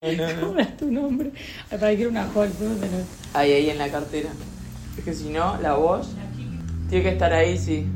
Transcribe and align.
¿Cómo 0.00 0.58
era 0.58 0.76
tu 0.76 0.90
nombre? 0.90 1.32
Para 1.70 1.96
que 1.96 2.02
era 2.02 2.10
una 2.10 2.24
joven. 2.28 2.52
Ahí, 3.32 3.52
ahí 3.52 3.70
en 3.70 3.78
la 3.78 3.88
cartera. 3.90 4.28
Es 4.98 5.04
que 5.04 5.14
si 5.14 5.30
no, 5.30 5.58
la 5.60 5.74
voz 5.74 6.10
tiene 6.90 7.02
que 7.02 7.10
estar 7.10 7.32
ahí, 7.32 7.56
sí. 7.56 7.86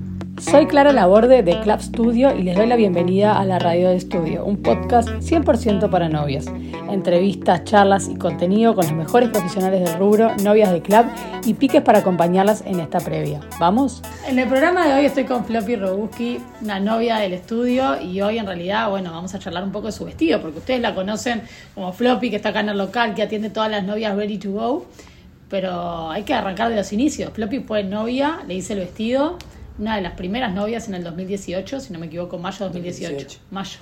Soy 0.41 0.67
Clara 0.67 0.93
Laborde 0.93 1.43
de 1.43 1.61
Club 1.61 1.81
Studio 1.83 2.35
y 2.35 2.43
les 2.43 2.57
doy 2.57 2.67
la 2.67 2.77
bienvenida 2.77 3.39
a 3.39 3.45
la 3.45 3.59
Radio 3.59 3.91
de 3.91 3.97
Estudio, 3.97 4.45
un 4.47 4.57
podcast 4.57 5.09
100% 5.09 5.91
para 5.91 6.09
novias. 6.09 6.47
Entrevistas, 6.91 7.65
charlas 7.65 8.09
y 8.09 8.17
contenido 8.17 8.75
con 8.75 8.87
los 8.87 8.95
mejores 8.95 9.29
profesionales 9.29 9.85
del 9.85 9.99
rubro, 9.99 10.35
novias 10.43 10.73
de 10.73 10.81
club 10.81 11.05
y 11.45 11.55
piques 11.55 11.83
para 11.83 11.99
acompañarlas 11.99 12.63
en 12.67 12.81
esta 12.81 13.01
previa. 13.01 13.41
¿Vamos? 13.61 14.03
En 14.27 14.39
el 14.39 14.49
programa 14.49 14.89
de 14.89 14.95
hoy 14.95 15.05
estoy 15.05 15.25
con 15.25 15.45
Floppy 15.45 15.77
Robuski, 15.77 16.39
una 16.63 16.81
novia 16.81 17.19
del 17.19 17.35
estudio, 17.35 18.01
y 18.01 18.23
hoy 18.23 18.39
en 18.39 18.47
realidad, 18.47 18.89
bueno, 18.89 19.13
vamos 19.13 19.35
a 19.35 19.39
charlar 19.39 19.63
un 19.63 19.73
poco 19.73 19.89
de 19.89 19.93
su 19.93 20.07
vestido, 20.07 20.41
porque 20.41 20.59
ustedes 20.59 20.81
la 20.81 20.95
conocen 20.95 21.43
como 21.75 21.93
Floppy, 21.93 22.31
que 22.31 22.37
está 22.37 22.49
acá 22.49 22.61
en 22.61 22.71
el 22.71 22.79
local, 22.79 23.15
que 23.15 23.23
atiende 23.23 23.51
todas 23.51 23.71
las 23.71 23.85
novias 23.85 24.17
ready 24.17 24.39
to 24.39 24.53
go. 24.53 24.87
Pero 25.51 26.11
hay 26.11 26.23
que 26.23 26.33
arrancar 26.33 26.71
de 26.71 26.77
los 26.77 26.93
inicios. 26.95 27.31
Floppy 27.35 27.61
fue 27.61 27.85
novia, 27.85 28.39
le 28.49 28.55
hice 28.55 28.73
el 28.73 28.79
vestido, 28.79 29.37
una 29.81 29.97
de 29.97 30.03
las 30.03 30.13
primeras 30.13 30.53
novias 30.53 30.89
en 30.89 30.95
el 30.95 31.03
2018, 31.03 31.81
si 31.81 31.93
no 31.93 31.99
me 31.99 32.07
equivoco, 32.07 32.39
mayo 32.39 32.59
de 32.59 32.65
2018. 32.67 33.13
2018. 33.13 33.41
Mayo. 33.51 33.79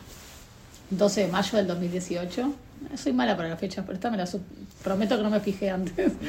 12 0.90 1.20
de 1.22 1.28
mayo 1.28 1.58
del 1.58 1.66
2018. 1.66 2.52
Soy 2.94 3.12
mala 3.12 3.36
para 3.36 3.48
las 3.48 3.58
fechas, 3.58 3.84
pero 3.84 3.96
esta 3.96 4.08
me 4.08 4.16
la 4.16 4.26
prometo 4.84 5.16
que 5.16 5.22
no 5.22 5.30
me 5.30 5.40
fijé 5.40 5.70
antes. 5.70 6.12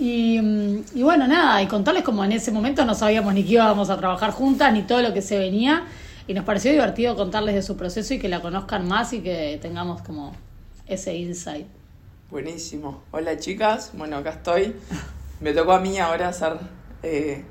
Y, 0.00 0.40
mm, 0.40 0.84
y 0.94 1.02
bueno, 1.02 1.26
nada, 1.26 1.60
y 1.60 1.66
contarles 1.66 2.04
como 2.04 2.24
en 2.24 2.30
ese 2.30 2.52
momento 2.52 2.84
no 2.84 2.94
sabíamos 2.94 3.34
ni 3.34 3.42
que 3.42 3.54
íbamos 3.54 3.90
a 3.90 3.96
trabajar 3.96 4.30
juntas, 4.30 4.72
ni 4.72 4.82
todo 4.82 5.02
lo 5.02 5.12
que 5.12 5.22
se 5.22 5.36
venía. 5.36 5.86
Y 6.28 6.34
nos 6.34 6.44
pareció 6.44 6.70
divertido 6.70 7.16
contarles 7.16 7.56
de 7.56 7.62
su 7.62 7.76
proceso 7.76 8.14
y 8.14 8.20
que 8.20 8.28
la 8.28 8.40
conozcan 8.40 8.86
más 8.86 9.12
y 9.12 9.22
que 9.22 9.58
tengamos 9.60 10.00
como 10.02 10.36
ese 10.86 11.16
insight. 11.16 11.66
Buenísimo. 12.30 13.02
Hola 13.10 13.40
chicas, 13.40 13.90
bueno 13.92 14.18
acá 14.18 14.30
estoy. 14.30 14.76
Me 15.40 15.52
tocó 15.52 15.72
a 15.72 15.80
mí 15.80 15.98
ahora 15.98 16.32
ser 16.32 16.58
eh, 17.02 17.42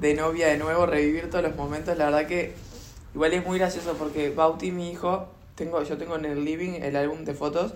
de 0.00 0.14
novia 0.14 0.48
de 0.48 0.58
nuevo, 0.58 0.86
revivir 0.86 1.30
todos 1.30 1.44
los 1.44 1.56
momentos. 1.56 1.96
La 1.98 2.06
verdad 2.06 2.26
que 2.26 2.54
igual 3.14 3.32
es 3.32 3.44
muy 3.46 3.58
gracioso 3.58 3.94
porque 3.98 4.30
Bauti, 4.30 4.70
mi 4.72 4.90
hijo, 4.90 5.28
tengo, 5.54 5.82
yo 5.82 5.96
tengo 5.96 6.16
en 6.16 6.24
el 6.24 6.44
living 6.44 6.80
el 6.82 6.96
álbum 6.96 7.24
de 7.24 7.34
fotos 7.34 7.74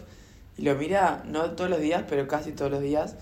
y 0.56 0.62
lo 0.62 0.74
mira 0.74 1.22
no 1.26 1.50
todos 1.52 1.70
los 1.70 1.80
días, 1.80 2.04
pero 2.08 2.26
casi 2.26 2.52
todos 2.52 2.70
los 2.70 2.80
días. 2.82 3.14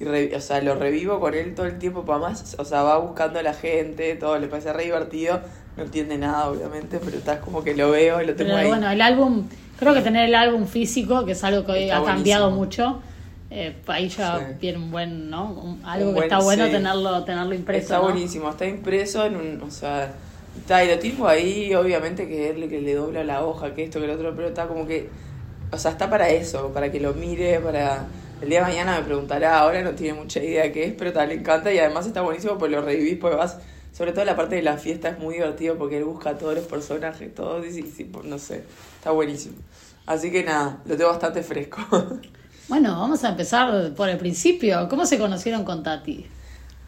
Y 0.00 0.04
re- 0.04 0.34
o 0.34 0.40
sea, 0.40 0.60
lo 0.60 0.74
revivo 0.74 1.20
con 1.20 1.34
él 1.34 1.54
todo 1.54 1.66
el 1.66 1.78
tiempo 1.78 2.04
para 2.04 2.18
más. 2.18 2.56
O 2.58 2.64
sea, 2.64 2.82
va 2.82 2.98
buscando 2.98 3.38
a 3.38 3.42
la 3.42 3.54
gente, 3.54 4.14
todo, 4.16 4.38
le 4.38 4.48
parece 4.48 4.72
re 4.72 4.84
divertido. 4.84 5.40
No 5.76 5.82
entiende 5.84 6.18
nada, 6.18 6.48
obviamente, 6.50 7.00
pero 7.04 7.16
está 7.16 7.40
como 7.40 7.62
que 7.64 7.74
lo 7.74 7.90
veo 7.90 8.20
y 8.22 8.26
lo 8.26 8.34
tengo 8.34 8.50
Pero 8.50 8.58
ahí. 8.58 8.68
bueno, 8.68 8.88
el 8.90 9.00
álbum, 9.00 9.48
creo 9.78 9.92
que 9.94 10.00
tener 10.02 10.28
el 10.28 10.34
álbum 10.36 10.66
físico, 10.66 11.24
que 11.24 11.32
es 11.32 11.42
algo 11.42 11.64
que 11.66 11.72
hoy 11.72 11.82
Está 11.84 11.98
ha 11.98 12.04
cambiado 12.04 12.50
mucho, 12.52 13.00
eh, 13.54 13.82
ahí 13.86 14.08
ya 14.08 14.38
Sí. 14.38 14.56
viene 14.60 14.78
un 14.78 14.90
buen, 14.90 15.30
¿no? 15.30 15.52
Un- 15.52 15.80
algo 15.84 16.08
Un 16.10 16.14
que 16.14 16.20
está 16.22 16.38
bueno 16.40 16.66
sí. 16.66 16.72
tenerlo, 16.72 17.24
tenerlo 17.24 17.54
impreso. 17.54 17.82
Está 17.82 17.96
¿no? 17.98 18.04
buenísimo, 18.04 18.50
está 18.50 18.66
impreso 18.66 19.24
en 19.26 19.36
un, 19.36 19.62
o 19.62 19.70
sea, 19.70 20.12
está, 20.56 20.84
y 20.84 20.88
lo 20.88 20.98
tengo 20.98 21.28
ahí, 21.28 21.74
obviamente 21.74 22.26
que 22.28 22.50
es 22.50 22.56
el 22.56 22.68
que 22.68 22.80
le 22.80 22.94
dobla 22.94 23.24
la 23.24 23.44
hoja, 23.44 23.74
que 23.74 23.84
esto, 23.84 24.00
que 24.00 24.06
lo 24.06 24.14
otro, 24.14 24.34
pero 24.34 24.48
está 24.48 24.66
como 24.66 24.86
que, 24.86 25.10
o 25.70 25.78
sea, 25.78 25.92
está 25.92 26.08
para 26.10 26.28
eso, 26.30 26.72
para 26.72 26.90
que 26.90 27.00
lo 27.00 27.14
mire, 27.14 27.60
para... 27.60 28.08
El 28.40 28.50
día 28.50 28.58
de 28.60 28.66
mañana 28.66 28.98
me 28.98 29.04
preguntará, 29.04 29.58
ahora 29.60 29.82
no 29.82 29.94
tiene 29.94 30.14
mucha 30.18 30.42
idea 30.42 30.70
qué 30.72 30.84
es, 30.84 30.92
pero 30.94 31.12
tal, 31.12 31.28
le 31.28 31.36
encanta 31.36 31.72
y 31.72 31.78
además 31.78 32.06
está 32.06 32.20
buenísimo 32.20 32.58
porque 32.58 32.74
lo 32.74 32.82
revivís, 32.82 33.16
porque 33.18 33.36
vas, 33.36 33.58
sobre 33.92 34.12
todo 34.12 34.24
la 34.24 34.36
parte 34.36 34.56
de 34.56 34.62
la 34.62 34.76
fiesta 34.76 35.08
es 35.08 35.18
muy 35.18 35.34
divertido 35.36 35.76
porque 35.78 35.96
él 35.98 36.04
busca 36.04 36.30
a 36.30 36.38
todos 36.38 36.54
los 36.54 36.66
personajes, 36.66 37.34
todos, 37.34 37.64
y, 37.66 37.72
sí, 37.72 37.82
sí, 37.96 38.10
no 38.24 38.38
sé, 38.38 38.64
está 38.98 39.12
buenísimo. 39.12 39.56
Así 40.06 40.30
que 40.30 40.42
nada, 40.44 40.82
lo 40.84 40.96
tengo 40.96 41.10
bastante 41.10 41.42
fresco. 41.42 41.80
Bueno, 42.68 42.98
vamos 42.98 43.22
a 43.24 43.28
empezar 43.30 43.92
por 43.94 44.08
el 44.08 44.16
principio. 44.18 44.88
¿Cómo 44.88 45.04
se 45.06 45.18
conocieron 45.18 45.64
con 45.64 45.82
Tati? 45.82 46.26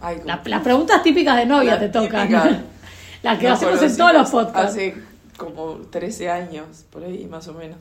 Ay, 0.00 0.16
como- 0.16 0.26
La- 0.28 0.42
las 0.44 0.62
preguntas 0.62 1.02
típicas 1.02 1.36
de 1.36 1.46
novia 1.46 1.78
te 1.78 1.88
tocan. 1.88 2.30
las 3.22 3.38
que 3.38 3.48
Nos 3.48 3.62
hacemos 3.62 3.82
en 3.82 3.96
todos 3.96 4.12
los 4.14 4.30
podcasts. 4.30 4.70
Hace 4.72 4.94
como 5.36 5.76
13 5.90 6.30
años, 6.30 6.84
por 6.90 7.04
ahí 7.04 7.26
más 7.26 7.46
o 7.48 7.54
menos. 7.54 7.78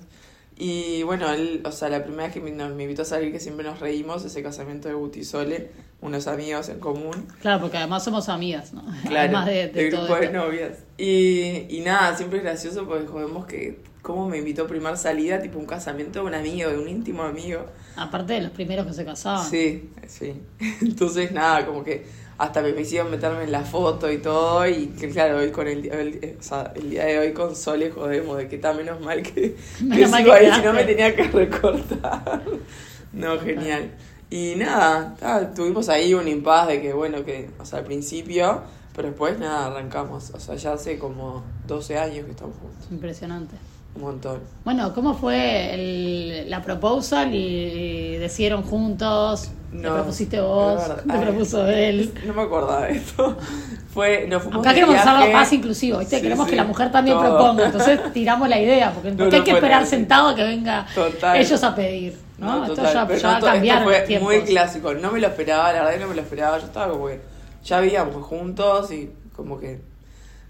Y 0.57 1.03
bueno, 1.03 1.29
él, 1.33 1.61
o 1.65 1.71
sea, 1.73 1.89
la 1.89 2.01
primera 2.03 2.23
vez 2.25 2.33
que 2.33 2.39
me, 2.41 2.51
nos- 2.51 2.73
me 2.73 2.83
invitó 2.83 3.01
a 3.01 3.05
salir, 3.05 3.31
que 3.31 3.39
siempre 3.39 3.65
nos 3.65 3.79
reímos, 3.79 4.23
ese 4.25 4.41
casamiento 4.43 4.87
de 4.87 4.93
Guti 4.93 5.19
y 5.21 5.23
Sole, 5.25 5.71
unos 6.01 6.27
amigos 6.27 6.69
en 6.69 6.79
común. 6.79 7.27
Claro, 7.41 7.61
porque 7.61 7.77
además 7.77 8.03
somos 8.03 8.29
amigas, 8.29 8.71
¿no? 8.73 8.81
Claro, 9.03 9.19
Además 9.37 9.45
de, 9.47 9.67
de 9.69 9.89
todo 9.91 10.01
grupo 10.05 10.19
de 10.19 10.25
esto. 10.27 10.37
novias. 10.37 10.71
Y, 10.97 11.65
y 11.77 11.81
nada, 11.85 12.15
siempre 12.15 12.37
es 12.39 12.43
gracioso 12.45 12.85
porque 12.85 13.05
jodemos 13.07 13.45
que 13.45 13.81
cómo 14.05 14.29
me 14.29 14.37
invitó 14.37 14.67
primer 14.67 14.97
salida, 14.97 15.41
tipo 15.41 15.57
un 15.57 15.65
casamiento 15.65 16.19
de 16.19 16.25
un 16.27 16.35
amigo, 16.35 16.69
de 16.69 16.77
un 16.77 16.87
íntimo 16.87 17.23
amigo. 17.23 17.65
Aparte 17.95 18.33
de 18.33 18.41
los 18.41 18.51
primeros 18.51 18.85
que 18.85 18.93
se 18.93 19.03
casaban. 19.03 19.49
Sí, 19.49 19.89
sí. 20.07 20.39
Entonces, 20.81 21.31
nada, 21.31 21.65
como 21.65 21.83
que 21.83 22.05
hasta 22.37 22.61
me 22.61 22.69
hicieron 22.79 23.09
meterme 23.09 23.45
en 23.45 23.51
la 23.51 23.61
foto 23.63 24.11
y 24.11 24.19
todo. 24.19 24.67
Y 24.67 24.87
que, 24.99 25.09
claro, 25.09 25.39
hoy 25.39 25.49
con 25.49 25.67
el, 25.67 25.87
el- 25.91 26.37
o 26.39 26.43
sea, 26.43 26.71
el 26.75 26.91
día 26.91 27.05
de 27.05 27.17
hoy 27.17 27.33
con 27.33 27.55
Sole 27.55 27.89
jodemos 27.89 28.37
de 28.37 28.47
que 28.47 28.57
está 28.57 28.73
menos 28.73 29.01
mal 29.01 29.23
que, 29.23 29.55
que 29.79 29.83
Menos 29.83 30.11
mal 30.11 30.21
sigo 30.23 30.33
que 30.35 30.39
ahí, 30.39 30.51
si 30.53 30.61
no 30.61 30.73
me 30.73 30.83
tenía 30.83 31.15
que 31.15 31.23
recortar. 31.23 32.43
No, 33.13 33.39
genial. 33.39 33.91
Y 34.29 34.55
nada, 34.57 35.15
tuvimos 35.55 35.87
ahí 35.89 36.13
un 36.13 36.27
impas 36.27 36.67
de 36.67 36.81
que, 36.81 36.91
bueno, 36.91 37.23
que, 37.23 37.49
o 37.57 37.65
sea, 37.65 37.79
al 37.79 37.85
principio, 37.85 38.61
pero 38.93 39.07
después 39.07 39.39
nada, 39.39 39.67
arrancamos. 39.67 40.31
O 40.31 40.39
sea, 40.39 40.55
ya 40.55 40.73
hace 40.73 40.99
como 40.99 41.43
12 41.65 41.97
años 41.97 42.25
que 42.25 42.31
estamos 42.31 42.57
juntos. 42.57 42.87
Impresionante. 42.91 43.55
Un 43.95 44.01
montón. 44.01 44.39
Bueno, 44.65 44.93
¿cómo 44.93 45.13
fue 45.13 45.73
el- 45.73 46.49
la 46.49 46.61
proposal 46.61 47.33
y 47.33 48.17
decidieron 48.17 48.61
juntos? 48.63 49.51
¿Te 49.71 49.77
No, 49.77 49.93
propusiste 49.93 50.39
vos? 50.41 50.81
¿Te 51.09 51.17
propuso 51.19 51.65
él? 51.67 52.13
No 52.25 52.33
me 52.33 52.41
acordaba 52.43 52.85
de 52.87 52.93
esto. 52.97 53.37
Fue, 53.93 54.27
nos 54.27 54.43
fuimos 54.43 54.59
Acá 54.59 54.69
de 54.73 54.81
queremos 54.81 54.95
hacerlo 54.99 55.31
más 55.31 55.53
inclusivo, 55.53 55.99
¿viste? 55.99 56.17
Sí, 56.17 56.21
queremos 56.23 56.45
sí, 56.47 56.49
que 56.51 56.55
la 56.57 56.65
mujer 56.65 56.91
también 56.91 57.15
todo. 57.17 57.37
proponga. 57.37 57.65
Entonces 57.67 57.99
tiramos 58.13 58.49
la 58.49 58.59
idea, 58.59 58.91
porque, 58.91 59.11
No, 59.11 59.17
porque 59.17 59.31
no 59.31 59.37
hay 59.37 59.43
que 59.45 59.51
esperar 59.51 59.81
así. 59.83 59.89
sentado 59.91 60.27
a 60.29 60.35
que 60.35 60.43
venga 60.43 60.85
Total. 60.93 61.37
ellos 61.37 61.63
a 61.63 61.73
pedir. 61.75 62.17
¿no? 62.37 62.57
No, 62.59 62.65
esto 62.65 62.83
ya, 62.83 62.91
ya 62.91 63.27
va 63.29 63.37
a 63.37 63.39
cambiar 63.39 63.83
fue 63.85 64.19
muy 64.19 64.41
clásico. 64.41 64.93
No 64.93 65.11
me 65.13 65.21
lo 65.21 65.27
esperaba, 65.27 65.71
la 65.71 65.79
verdad 65.79 65.93
que 65.93 65.99
no 66.01 66.07
me 66.09 66.15
lo 66.15 66.21
esperaba. 66.21 66.57
Yo 66.59 66.65
estaba 66.65 66.91
como 66.91 67.07
que 67.07 67.21
ya 67.63 67.79
vivíamos 67.79 68.21
juntos 68.25 68.91
y 68.91 69.09
como 69.33 69.57
que 69.57 69.79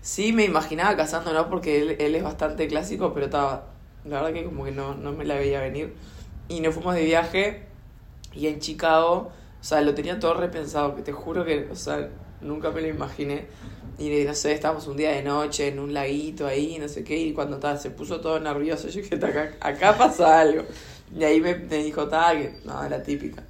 sí 0.06 0.34
me 0.34 0.44
imaginaba 0.46 0.96
casándonos 0.96 1.48
porque 1.48 1.82
él, 1.82 1.96
él 2.00 2.14
es 2.16 2.24
bastante 2.24 2.68
clásico, 2.68 3.12
pero 3.14 3.26
estaba, 3.26 3.66
la 4.06 4.22
verdad 4.22 4.34
que 4.34 4.46
como 4.46 4.64
que 4.66 4.72
no, 4.72 4.94
no 4.94 5.12
me 5.14 5.26
la 5.26 5.34
veía 5.36 5.62
venir. 5.62 5.96
Y 6.48 6.60
nos 6.60 6.76
fuimos 6.76 6.94
de 6.94 7.04
viaje 7.04 7.64
y 8.36 8.48
en 8.48 8.60
Chicago, 8.60 9.32
o 9.62 9.64
sea, 9.64 9.82
lo 9.82 9.96
tenía 9.96 10.20
todo 10.20 10.36
repensado, 10.36 10.96
que 10.96 11.02
te 11.02 11.12
juro 11.12 11.44
que, 11.44 11.68
o 11.72 11.76
sea, 11.76 12.10
nunca 12.42 12.70
me 12.72 12.82
lo 12.82 12.88
imaginé. 12.88 13.48
Y 13.98 14.10
no 14.26 14.34
sé, 14.36 14.52
estábamos 14.54 14.88
un 14.88 14.98
día 14.98 15.12
de 15.12 15.24
noche 15.24 15.70
en 15.70 15.80
un 15.80 15.94
laguito 15.94 16.46
ahí, 16.46 16.78
no 16.80 16.88
sé 16.88 17.04
qué, 17.04 17.18
y 17.18 17.34
cuando 17.34 17.58
ta, 17.58 17.78
se 17.78 17.90
puso 17.92 18.22
todo 18.22 18.40
nervioso, 18.40 18.90
yo 18.90 19.02
dije, 19.02 19.18
"Ta, 19.18 19.28
acá, 19.28 19.52
acá 19.62 19.98
pasa 19.98 20.40
algo. 20.42 20.64
Y 21.18 21.24
ahí 21.24 21.42
me, 21.42 21.56
me 21.56 21.78
dijo, 21.84 22.08
ta, 22.08 22.34
que 22.34 22.60
no, 22.66 22.88
la 22.90 23.02
típica. 23.02 23.44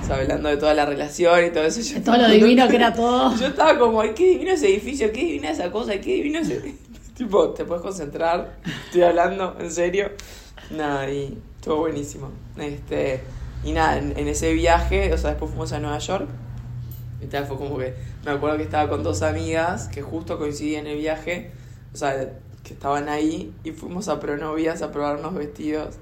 O 0.00 0.06
sea, 0.06 0.16
hablando 0.16 0.48
de 0.48 0.56
toda 0.56 0.74
la 0.74 0.86
relación 0.86 1.44
y 1.44 1.50
todo 1.50 1.64
eso. 1.64 1.80
Yo 1.80 2.02
todo 2.02 2.16
lo 2.16 2.28
divino 2.28 2.66
que 2.68 2.76
era 2.76 2.92
todo. 2.92 3.36
Yo 3.40 3.48
estaba 3.48 3.78
como, 3.78 4.00
ay, 4.00 4.12
qué 4.14 4.30
divino 4.30 4.52
ese 4.52 4.68
edificio, 4.68 5.12
qué 5.12 5.20
divina 5.20 5.50
esa 5.50 5.70
cosa, 5.70 5.92
qué 6.00 6.14
divino 6.14 6.38
ese... 6.38 6.74
tipo, 7.16 7.50
te 7.50 7.64
puedes 7.64 7.82
concentrar, 7.82 8.56
estoy 8.86 9.02
hablando, 9.02 9.56
en 9.60 9.70
serio. 9.70 10.10
Nada, 10.70 11.10
y 11.10 11.38
estuvo 11.56 11.76
buenísimo. 11.76 12.30
Este, 12.56 13.20
y 13.64 13.72
nada, 13.72 13.98
en, 13.98 14.18
en 14.18 14.28
ese 14.28 14.52
viaje, 14.54 15.12
o 15.12 15.18
sea, 15.18 15.30
después 15.30 15.50
fuimos 15.50 15.72
a 15.72 15.78
Nueva 15.78 15.98
York. 15.98 16.28
Y 17.20 17.26
tal, 17.26 17.46
fue 17.46 17.56
como 17.56 17.78
que, 17.78 17.94
me 18.24 18.32
acuerdo 18.32 18.56
que 18.56 18.64
estaba 18.64 18.88
con 18.88 19.02
dos 19.02 19.22
amigas 19.22 19.88
que 19.88 20.02
justo 20.02 20.38
coincidían 20.38 20.86
en 20.86 20.92
el 20.92 20.98
viaje, 20.98 21.52
o 21.92 21.96
sea, 21.96 22.32
que 22.64 22.74
estaban 22.74 23.08
ahí, 23.08 23.52
y 23.62 23.72
fuimos 23.72 24.08
a 24.08 24.18
Pronovias 24.18 24.82
a 24.82 24.90
probarnos 24.90 25.34
vestidos. 25.34 25.96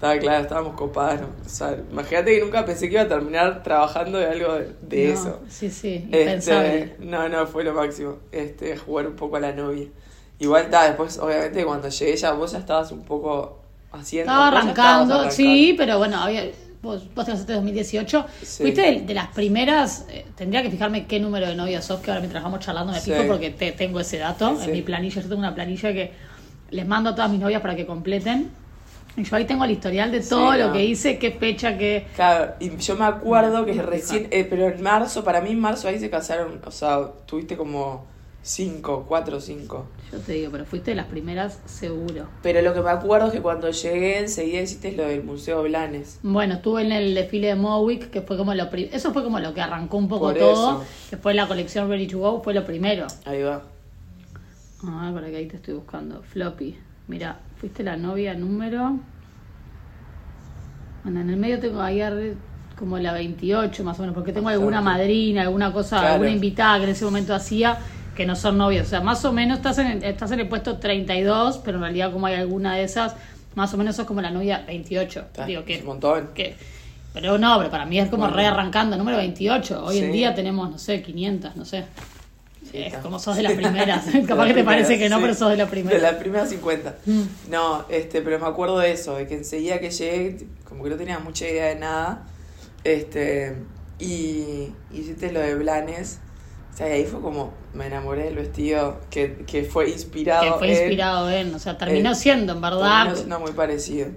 Estaba 0.00 0.16
claro, 0.18 0.42
estábamos 0.44 0.74
copadas. 0.76 1.20
¿no? 1.20 1.26
O 1.44 1.48
sea, 1.48 1.76
imagínate 1.90 2.34
que 2.34 2.40
nunca 2.42 2.64
pensé 2.64 2.88
que 2.88 2.94
iba 2.94 3.02
a 3.02 3.08
terminar 3.08 3.62
trabajando 3.62 4.16
de 4.16 4.24
algo 4.28 4.54
de, 4.54 4.72
de 4.80 5.08
No, 5.08 5.12
eso. 5.12 5.40
Sí, 5.50 5.68
sí, 5.70 5.94
impensable. 6.10 6.78
Este, 6.78 7.04
no, 7.04 7.28
no, 7.28 7.46
fue 7.46 7.64
lo 7.64 7.74
máximo. 7.74 8.16
Este, 8.32 8.78
jugar 8.78 9.06
un 9.08 9.14
poco 9.14 9.36
a 9.36 9.40
la 9.40 9.52
novia. 9.52 9.88
Igual 10.38 10.62
está, 10.64 10.84
después, 10.86 11.18
obviamente, 11.18 11.62
cuando 11.66 11.90
llegué 11.90 12.16
ya, 12.16 12.32
vos 12.32 12.52
ya 12.52 12.58
estabas 12.60 12.90
un 12.92 13.02
poco 13.02 13.60
haciendo. 13.92 14.32
Estaba 14.32 14.48
arrancando, 14.48 15.30
sí, 15.30 15.74
pero 15.76 15.98
bueno, 15.98 16.16
había, 16.18 16.44
vos, 16.80 17.04
vos 17.14 17.26
te 17.26 17.32
casaste 17.32 17.52
en 17.52 17.58
2018. 17.58 18.26
Sí. 18.42 18.62
Fuiste 18.62 18.80
de, 18.80 19.00
de 19.02 19.12
las 19.12 19.28
primeras, 19.28 20.06
eh, 20.08 20.24
tendría 20.34 20.62
que 20.62 20.70
fijarme 20.70 21.06
qué 21.06 21.20
número 21.20 21.46
de 21.46 21.56
novias 21.56 21.84
sos, 21.84 22.00
que 22.00 22.10
ahora 22.10 22.20
mientras 22.22 22.42
vamos 22.42 22.60
charlando 22.60 22.94
me 22.94 23.00
Sí. 23.00 23.12
fijo 23.12 23.26
porque 23.28 23.50
te, 23.50 23.72
tengo 23.72 24.00
ese 24.00 24.16
dato 24.16 24.56
Sí. 24.56 24.64
en 24.64 24.72
mi 24.72 24.80
planilla. 24.80 25.16
Yo 25.20 25.28
tengo 25.28 25.40
una 25.40 25.54
planilla 25.54 25.92
que 25.92 26.12
les 26.70 26.86
mando 26.86 27.10
a 27.10 27.14
todas 27.14 27.30
mis 27.30 27.38
novias 27.40 27.60
para 27.60 27.76
que 27.76 27.84
completen. 27.84 28.50
Y 29.16 29.24
yo 29.24 29.36
ahí 29.36 29.44
tengo 29.44 29.64
el 29.64 29.72
historial 29.72 30.10
de 30.12 30.20
todo 30.20 30.52
Sí, 30.52 30.58
lo 30.58 30.66
no. 30.68 30.72
que 30.72 30.84
hice, 30.84 31.18
qué 31.18 31.32
fecha, 31.32 31.76
qué... 31.76 32.06
Claro, 32.14 32.54
y 32.60 32.76
yo 32.76 32.96
me 32.96 33.04
acuerdo 33.04 33.64
que 33.66 33.74
recién, 33.82 34.28
eh, 34.30 34.46
pero 34.48 34.68
en 34.68 34.80
marzo, 34.82 35.24
para 35.24 35.40
mí 35.40 35.50
en 35.50 35.60
marzo 35.60 35.88
ahí 35.88 35.98
se 35.98 36.08
casaron, 36.08 36.60
o 36.64 36.70
sea, 36.70 37.00
tuviste 37.26 37.56
como 37.56 38.06
cinco, 38.42 39.04
cuatro 39.06 39.36
o 39.36 39.40
cinco. 39.40 39.86
Yo 40.12 40.18
te 40.18 40.32
digo, 40.32 40.50
pero 40.50 40.64
fuiste 40.64 40.92
de 40.92 40.94
las 40.96 41.06
primeras 41.06 41.60
seguro. 41.66 42.26
Pero 42.42 42.62
lo 42.62 42.72
que 42.72 42.80
me 42.80 42.90
acuerdo 42.90 43.26
es 43.26 43.32
que 43.32 43.40
cuando 43.42 43.70
llegué 43.70 44.18
enseguida 44.20 44.62
hiciste 44.62 44.92
lo 44.92 45.04
del 45.04 45.22
Museo 45.22 45.62
Blanes. 45.64 46.18
Bueno, 46.22 46.54
estuve 46.54 46.82
en 46.82 46.92
el 46.92 47.14
desfile 47.14 47.48
de 47.48 47.54
Mowick, 47.56 48.10
que 48.10 48.22
fue 48.22 48.36
como 48.36 48.54
lo 48.54 48.70
pri- 48.70 48.90
eso 48.92 49.12
fue 49.12 49.22
como 49.22 49.38
lo 49.40 49.52
que 49.54 49.60
arrancó 49.60 49.98
un 49.98 50.08
poco 50.08 50.26
Por 50.26 50.38
todo. 50.38 50.52
eso. 50.80 50.84
Después 51.10 51.36
la 51.36 51.46
colección 51.46 51.88
Ready 51.88 52.06
to 52.06 52.18
Go 52.18 52.42
fue 52.42 52.54
lo 52.54 52.64
primero. 52.64 53.06
Ahí 53.24 53.42
va. 53.42 53.62
Ah, 54.84 55.10
para 55.12 55.28
que 55.28 55.36
ahí 55.36 55.46
te 55.46 55.56
estoy 55.56 55.74
buscando. 55.74 56.22
Floppy. 56.22 56.78
Mira, 57.10 57.36
fuiste 57.60 57.82
la 57.82 57.96
novia 57.96 58.34
número. 58.34 59.00
Bueno, 61.02 61.20
en 61.22 61.28
el 61.30 61.36
medio 61.36 61.58
tengo 61.58 61.82
ahí 61.82 62.00
como 62.78 62.98
la 62.98 63.12
28 63.12 63.82
más 63.82 63.98
o 63.98 64.02
menos, 64.02 64.14
porque 64.14 64.32
tengo 64.32 64.48
alguna 64.48 64.80
madrina, 64.80 65.42
alguna 65.42 65.72
cosa, 65.72 65.98
Claro. 65.98 66.14
alguna 66.14 66.30
invitada 66.30 66.78
que 66.78 66.84
en 66.84 66.90
ese 66.90 67.04
momento 67.04 67.34
hacía 67.34 67.76
que 68.14 68.24
no 68.26 68.36
son 68.36 68.58
novios. 68.58 68.86
O 68.86 68.90
sea, 68.90 69.00
más 69.00 69.24
o 69.24 69.32
menos 69.32 69.58
estás 69.58 69.78
en 69.78 69.88
el, 69.88 70.04
estás 70.04 70.30
en 70.30 70.38
el 70.38 70.46
puesto 70.48 70.78
32, 70.78 71.58
pero 71.64 71.78
en 71.78 71.82
realidad 71.82 72.12
como 72.12 72.26
hay 72.26 72.36
alguna 72.36 72.76
de 72.76 72.84
esas, 72.84 73.16
más 73.56 73.74
o 73.74 73.76
menos 73.76 73.96
sos 73.96 74.06
como 74.06 74.20
la 74.22 74.30
novia 74.30 74.62
28. 74.64 75.20
Está, 75.20 75.46
Digo 75.46 75.60
es 75.62 75.66
que 75.66 75.78
un 75.80 75.86
montón. 75.86 76.28
que 76.32 76.54
pero 77.12 77.38
no, 77.38 77.58
pero 77.58 77.70
para 77.72 77.86
mí 77.86 77.98
es 77.98 78.08
como 78.08 78.22
Bueno. 78.22 78.36
re 78.36 78.46
arrancando, 78.46 78.96
número 78.96 79.16
28. 79.16 79.84
Hoy 79.84 79.98
en 79.98 80.12
día 80.12 80.32
tenemos, 80.32 80.70
no 80.70 80.78
sé, 80.78 81.02
500, 81.02 81.56
no 81.56 81.64
sé. 81.64 81.84
Sí, 82.70 82.78
es 82.82 82.94
como 82.98 83.18
sos 83.18 83.36
de 83.36 83.42
las 83.42 83.52
primeras. 83.54 84.06
De 84.12 84.22
Capaz 84.24 84.46
que 84.46 84.54
te 84.54 84.64
parece 84.64 84.98
que 84.98 85.08
no, 85.08 85.16
sí. 85.16 85.22
pero 85.22 85.34
sos 85.34 85.50
de 85.50 85.56
las 85.56 85.66
De 85.66 85.70
primeras. 85.70 86.02
las 86.02 86.14
primeras 86.14 86.48
50. 86.50 86.96
Mm. 87.06 87.22
No, 87.50 87.84
este, 87.88 88.22
pero 88.22 88.38
me 88.38 88.46
acuerdo 88.46 88.78
de 88.78 88.92
eso, 88.92 89.16
de 89.16 89.26
que 89.26 89.34
enseguida 89.34 89.80
que 89.80 89.90
llegué, 89.90 90.46
como 90.68 90.84
que 90.84 90.90
no 90.90 90.96
tenía 90.96 91.18
mucha 91.18 91.48
idea 91.48 91.66
de 91.66 91.74
nada. 91.76 92.26
Este, 92.84 93.56
y 93.98 94.72
hiciste 94.92 95.32
lo 95.32 95.40
de 95.40 95.54
Blanes. 95.56 96.18
O 96.72 96.76
sea, 96.76 96.88
y 96.88 96.92
ahí 96.92 97.04
fue 97.04 97.20
como, 97.20 97.52
me 97.74 97.86
enamoré 97.86 98.24
del 98.24 98.36
vestido 98.36 99.00
que, 99.10 99.44
que 99.46 99.64
fue 99.64 99.90
inspirado. 99.90 100.44
Que 100.52 100.58
fue 100.58 100.68
inspirado 100.70 101.28
en, 101.30 101.54
o 101.54 101.58
sea, 101.58 101.76
terminó 101.76 102.14
siendo, 102.14 102.52
en 102.52 102.60
verdad. 102.60 102.98
terminó 103.02 103.16
siendo 103.16 103.40
muy 103.40 103.52
parecido. 103.52 104.08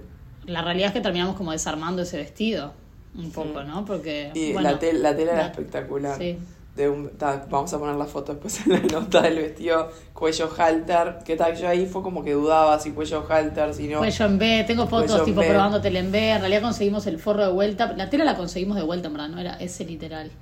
La 0.46 0.62
realidad 0.62 0.88
es 0.88 0.92
que 0.94 1.00
terminamos 1.00 1.36
como 1.36 1.52
desarmando 1.52 2.02
ese 2.02 2.16
vestido. 2.18 2.72
Un 3.16 3.30
poco, 3.30 3.62
¿no? 3.64 3.84
Porque. 3.84 4.30
Y 4.34 4.52
bueno, 4.52 4.70
la, 4.72 4.78
tel- 4.78 5.02
la 5.02 5.14
tela 5.16 5.32
era 5.32 5.42
la- 5.42 5.48
espectacular. 5.48 6.18
Sí. 6.18 6.38
De 6.76 6.88
un, 6.88 7.10
ta, 7.10 7.46
vamos 7.48 7.72
a 7.72 7.78
poner 7.78 7.94
la 7.94 8.04
foto 8.04 8.32
después 8.32 8.66
en 8.66 8.72
la 8.72 8.80
nota 9.00 9.22
del 9.22 9.36
vestido 9.36 9.90
cuello 10.12 10.50
halter. 10.58 11.18
Que 11.24 11.36
tal, 11.36 11.54
yo 11.56 11.68
ahí 11.68 11.86
fue 11.86 12.02
como 12.02 12.24
que 12.24 12.32
dudaba 12.32 12.80
si 12.80 12.90
cuello 12.90 13.24
halter, 13.28 13.72
si 13.74 13.86
no. 13.86 13.98
Cuello 13.98 14.24
en 14.26 14.38
B, 14.38 14.64
tengo 14.66 14.86
fotos 14.88 15.24
tipo 15.24 15.40
B. 15.40 15.46
probándotela 15.50 15.98
en 16.00 16.10
B. 16.10 16.30
En 16.30 16.40
realidad 16.40 16.62
conseguimos 16.62 17.06
el 17.06 17.18
forro 17.20 17.44
de 17.46 17.52
vuelta. 17.52 17.92
La 17.96 18.10
tela 18.10 18.24
la 18.24 18.36
conseguimos 18.36 18.76
de 18.76 18.82
vuelta, 18.82 19.06
en 19.06 19.12
verdad, 19.14 19.28
no 19.28 19.38
era 19.38 19.54
ese 19.54 19.84
literal. 19.84 20.32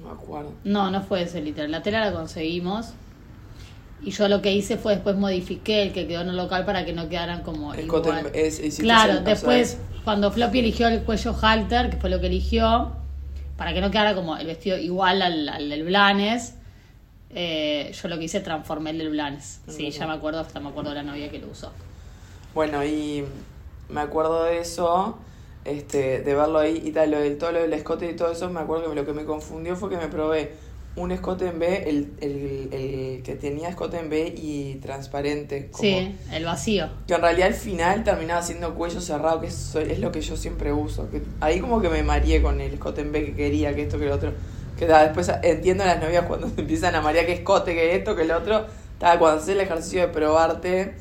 No 0.00 0.06
me 0.06 0.12
acuerdo. 0.12 0.52
No, 0.62 0.88
no 0.90 1.02
fue 1.02 1.22
ese 1.22 1.40
literal. 1.42 1.70
La 1.72 1.82
tela 1.82 1.98
la 2.04 2.12
conseguimos. 2.12 2.90
Y 4.02 4.10
yo 4.12 4.28
lo 4.28 4.42
que 4.42 4.52
hice 4.52 4.76
fue 4.76 4.92
después 4.94 5.16
modifiqué 5.16 5.82
el 5.82 5.92
que 5.92 6.06
quedó 6.06 6.20
en 6.20 6.28
el 6.28 6.36
local 6.36 6.64
para 6.64 6.84
que 6.84 6.92
no 6.92 7.08
quedaran 7.08 7.42
como 7.42 7.74
igual. 7.86 8.02
en- 8.34 8.46
es- 8.46 8.78
Claro, 8.78 9.12
el- 9.14 9.24
después 9.24 9.78
cuando 10.04 10.30
Floppy 10.30 10.60
eligió 10.60 10.86
el 10.86 11.02
cuello 11.02 11.34
halter, 11.42 11.90
que 11.90 11.96
fue 11.96 12.08
lo 12.10 12.20
que 12.20 12.26
eligió, 12.28 12.92
para 13.56 13.72
que 13.72 13.80
no 13.80 13.90
quedara 13.90 14.14
como 14.14 14.36
el 14.36 14.46
vestido 14.46 14.76
igual 14.78 15.22
al, 15.22 15.48
al 15.48 15.68
del 15.70 15.84
Blanes, 15.84 16.54
eh, 17.30 17.92
yo 17.92 18.08
lo 18.08 18.18
que 18.18 18.24
hice 18.24 18.40
transformé 18.40 18.90
el 18.90 18.98
del 18.98 19.10
Blanes. 19.10 19.60
Sí, 19.68 19.88
Ujú. 19.88 19.98
ya 19.98 20.06
me 20.06 20.14
acuerdo, 20.14 20.40
hasta 20.40 20.60
me 20.60 20.68
acuerdo 20.68 20.90
de 20.90 20.96
la 20.96 21.02
novia 21.02 21.30
que 21.30 21.38
lo 21.38 21.48
usó. 21.48 21.72
Bueno, 22.54 22.84
y 22.84 23.24
me 23.88 24.00
acuerdo 24.00 24.44
de 24.44 24.60
eso, 24.60 25.18
este, 25.64 26.20
de 26.20 26.34
verlo 26.34 26.58
ahí 26.58 26.82
y 26.84 26.92
tal, 26.92 27.10
lo 27.10 27.18
del 27.20 27.38
todo 27.38 27.52
lo 27.52 27.60
del 27.60 27.72
escote 27.72 28.10
y 28.10 28.16
todo 28.16 28.30
eso, 28.32 28.48
me 28.50 28.60
acuerdo 28.60 28.88
que 28.90 28.94
lo 28.94 29.04
que 29.04 29.12
me 29.12 29.24
confundió 29.24 29.76
fue 29.76 29.90
que 29.90 29.96
me 29.96 30.08
probé 30.08 30.54
un 30.96 31.12
escote 31.12 31.46
en 31.46 31.58
B, 31.58 31.88
el, 31.88 32.12
el, 32.20 32.68
el 32.72 33.22
que 33.22 33.36
tenía 33.36 33.68
escote 33.68 33.98
en 33.98 34.08
B 34.08 34.34
y 34.36 34.76
transparente. 34.76 35.68
Como, 35.70 35.82
Sí, 35.82 36.16
el 36.32 36.44
vacío. 36.44 36.88
Que 37.06 37.14
en 37.14 37.20
realidad 37.20 37.48
al 37.48 37.54
final 37.54 38.02
terminaba 38.02 38.42
siendo 38.42 38.74
cuello 38.74 39.00
cerrado, 39.00 39.40
que 39.40 39.48
es, 39.48 39.74
es 39.74 39.98
lo 39.98 40.10
que 40.10 40.22
yo 40.22 40.36
siempre 40.36 40.72
uso. 40.72 41.10
Que 41.10 41.22
ahí 41.40 41.60
como 41.60 41.80
que 41.80 41.90
me 41.90 42.02
mareé 42.02 42.40
con 42.40 42.60
el 42.60 42.72
escote 42.74 43.02
en 43.02 43.12
B 43.12 43.26
que 43.26 43.34
quería, 43.34 43.74
que 43.74 43.82
esto, 43.82 43.98
que 43.98 44.06
lo 44.06 44.14
otro. 44.14 44.32
Que 44.78 44.86
ta, 44.86 45.04
después 45.04 45.30
entiendo 45.42 45.84
a 45.84 45.86
las 45.86 46.00
novias 46.00 46.24
cuando 46.26 46.48
se 46.48 46.60
empiezan 46.62 46.94
a 46.94 47.02
marear 47.02 47.26
que 47.26 47.34
escote, 47.34 47.74
que 47.74 47.94
esto, 47.94 48.16
que 48.16 48.24
lo 48.24 48.38
otro. 48.38 48.66
Ta, 48.98 49.18
cuando 49.18 49.38
haces 49.40 49.50
el 49.50 49.60
ejercicio 49.60 50.00
de 50.00 50.08
probarte, 50.08 50.94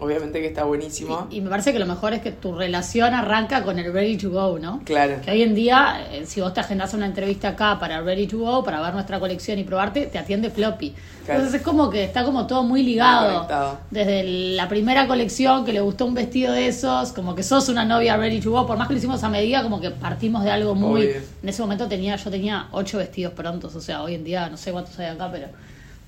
obviamente 0.00 0.40
que 0.40 0.48
está 0.48 0.64
buenísimo. 0.64 1.28
Y, 1.30 1.36
y 1.36 1.40
me 1.40 1.50
parece 1.50 1.72
que 1.72 1.78
lo 1.78 1.86
mejor 1.86 2.14
es 2.14 2.22
que 2.22 2.32
tu 2.32 2.54
relación 2.54 3.14
arranca 3.14 3.62
con 3.62 3.78
el 3.78 3.92
ready 3.92 4.16
to 4.16 4.30
go, 4.30 4.58
¿no? 4.58 4.80
Claro. 4.84 5.20
Que 5.24 5.30
hoy 5.30 5.42
en 5.42 5.54
día, 5.54 6.06
eh, 6.10 6.24
si 6.26 6.40
vos 6.40 6.52
te 6.52 6.60
agendás 6.60 6.94
una 6.94 7.06
entrevista 7.06 7.48
acá 7.48 7.78
para 7.78 8.00
Ready 8.00 8.26
to 8.26 8.38
Go, 8.38 8.64
para 8.64 8.80
ver 8.80 8.94
nuestra 8.94 9.20
colección 9.20 9.58
y 9.58 9.64
probarte, 9.64 10.06
te 10.06 10.18
atiende 10.18 10.50
Floppy. 10.50 10.90
Claro. 11.24 11.40
Entonces 11.40 11.60
es 11.60 11.62
como 11.62 11.90
que 11.90 12.04
está 12.04 12.24
como 12.24 12.46
todo 12.46 12.62
muy 12.62 12.82
ligado. 12.82 13.46
Desde 13.90 14.24
la 14.54 14.68
primera 14.68 15.06
colección 15.06 15.64
que 15.64 15.72
le 15.72 15.80
gustó 15.80 16.06
un 16.06 16.14
vestido 16.14 16.52
de 16.52 16.68
esos, 16.68 17.12
como 17.12 17.34
que 17.34 17.42
sos 17.42 17.68
una 17.68 17.84
novia 17.84 18.16
Ready 18.16 18.40
to 18.40 18.50
Go, 18.50 18.66
por 18.66 18.76
más 18.76 18.88
que 18.88 18.94
lo 18.94 18.98
hicimos 18.98 19.22
a 19.22 19.28
medida, 19.28 19.62
como 19.62 19.80
que 19.80 19.90
partimos 19.90 20.44
de 20.44 20.50
algo 20.50 20.74
muy... 20.74 21.02
Obvio. 21.02 21.20
En 21.42 21.48
ese 21.48 21.62
momento 21.62 21.86
tenía 21.88 22.16
yo 22.16 22.30
tenía 22.30 22.68
ocho 22.72 22.98
vestidos 22.98 23.32
prontos, 23.34 23.74
o 23.74 23.80
sea, 23.80 24.02
hoy 24.02 24.14
en 24.14 24.24
día 24.24 24.48
no 24.48 24.56
sé 24.56 24.72
cuántos 24.72 24.98
hay 24.98 25.06
acá, 25.06 25.28
pero 25.30 25.48